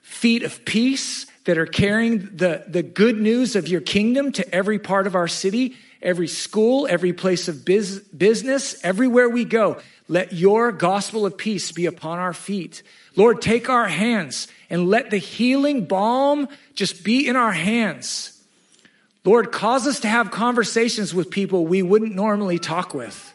feet 0.01 0.43
of 0.43 0.63
peace 0.65 1.25
that 1.45 1.57
are 1.57 1.65
carrying 1.65 2.19
the, 2.35 2.63
the 2.67 2.83
good 2.83 3.19
news 3.19 3.55
of 3.55 3.67
your 3.67 3.81
kingdom 3.81 4.31
to 4.31 4.55
every 4.55 4.79
part 4.79 5.07
of 5.07 5.15
our 5.15 5.27
city, 5.27 5.75
every 6.01 6.27
school, 6.27 6.87
every 6.89 7.11
place 7.11 7.47
of 7.47 7.65
biz, 7.65 7.99
business, 7.99 8.83
everywhere 8.83 9.29
we 9.29 9.43
go. 9.43 9.77
Let 10.07 10.33
your 10.33 10.71
gospel 10.71 11.25
of 11.25 11.37
peace 11.37 11.71
be 11.71 11.87
upon 11.87 12.19
our 12.19 12.33
feet. 12.33 12.83
Lord, 13.15 13.41
take 13.41 13.69
our 13.69 13.87
hands 13.87 14.47
and 14.69 14.87
let 14.87 15.09
the 15.09 15.17
healing 15.17 15.85
balm 15.85 16.47
just 16.75 17.03
be 17.03 17.27
in 17.27 17.35
our 17.35 17.51
hands. 17.51 18.31
Lord, 19.23 19.51
cause 19.51 19.87
us 19.87 20.01
to 20.01 20.07
have 20.07 20.29
conversations 20.29 21.13
with 21.13 21.31
people 21.31 21.65
we 21.65 21.81
wouldn't 21.81 22.13
normally 22.13 22.59
talk 22.59 22.93
with. 22.93 23.33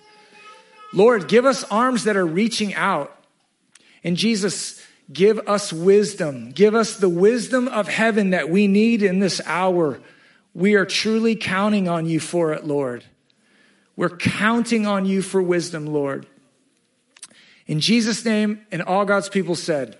Lord, 0.93 1.27
give 1.29 1.45
us 1.45 1.65
arms 1.65 2.05
that 2.05 2.17
are 2.17 2.27
reaching 2.27 2.75
out. 2.75 3.17
And 4.05 4.17
Jesus, 4.17 4.81
give 5.13 5.41
us 5.49 5.73
wisdom. 5.73 6.53
Give 6.53 6.77
us 6.77 6.97
the 6.97 7.09
wisdom 7.09 7.67
of 7.67 7.89
heaven 7.89 8.31
that 8.31 8.49
we 8.49 8.69
need 8.69 9.03
in 9.03 9.19
this 9.19 9.41
hour. 9.45 10.01
We 10.55 10.75
are 10.75 10.87
truly 10.87 11.35
counting 11.35 11.89
on 11.89 12.07
you 12.07 12.21
for 12.21 12.53
it, 12.53 12.65
Lord. 12.65 13.05
We're 13.97 14.17
counting 14.17 14.87
on 14.87 15.07
you 15.07 15.23
for 15.23 15.43
wisdom, 15.43 15.87
Lord. 15.87 16.27
In 17.71 17.79
Jesus' 17.79 18.25
name, 18.25 18.67
and 18.73 18.83
all 18.83 19.05
God's 19.05 19.29
people 19.29 19.55
said, 19.55 19.97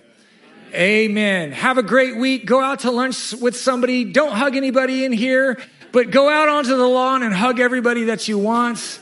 Amen. 0.73 1.53
Have 1.53 1.77
a 1.77 1.83
great 1.83 2.17
week. 2.17 2.45
Go 2.45 2.61
out 2.61 2.79
to 2.81 2.91
lunch 2.91 3.33
with 3.35 3.55
somebody. 3.55 4.03
Don't 4.03 4.33
hug 4.33 4.57
anybody 4.57 5.05
in 5.05 5.13
here, 5.13 5.57
but 5.93 6.11
go 6.11 6.29
out 6.29 6.49
onto 6.49 6.75
the 6.75 6.85
lawn 6.85 7.23
and 7.23 7.33
hug 7.33 7.61
everybody 7.61 8.03
that 8.05 8.27
you 8.27 8.37
want. 8.37 8.99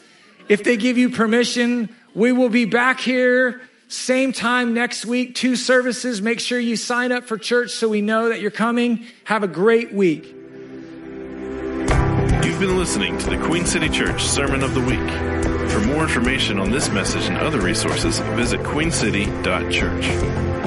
If 0.50 0.64
they 0.64 0.78
give 0.78 1.00
you 1.00 1.10
permission, 1.10 1.90
we 2.14 2.32
will 2.32 2.50
be 2.50 2.66
back 2.66 3.00
here 3.00 3.60
same 3.88 4.34
time 4.34 4.76
next 4.76 5.04
week, 5.04 5.34
two 5.34 5.56
services. 5.56 6.22
Make 6.22 6.40
sure 6.40 6.60
you 6.60 6.76
sign 6.76 7.12
up 7.12 7.24
for 7.24 7.40
church 7.40 7.72
so 7.72 7.90
we 7.90 8.02
know 8.02 8.30
that 8.30 8.40
you're 8.40 8.52
coming. 8.52 9.08
Have 9.24 9.42
a 9.42 9.48
great 9.48 9.92
week. 9.92 10.26
You've 12.46 12.60
been 12.60 12.78
listening 12.78 13.18
to 13.18 13.32
the 13.32 13.44
Queen 13.44 13.66
City 13.66 13.90
Church 13.90 14.24
Sermon 14.24 14.62
of 14.62 14.76
the 14.76 14.82
Week. 14.82 15.49
For 15.70 15.80
more 15.82 16.04
information 16.04 16.60
on 16.60 16.72
this 16.72 16.90
message 16.90 17.26
and 17.28 17.38
other 17.38 17.62
resources, 17.62 18.20
visit 18.36 18.62
queencity.church. 18.62 20.59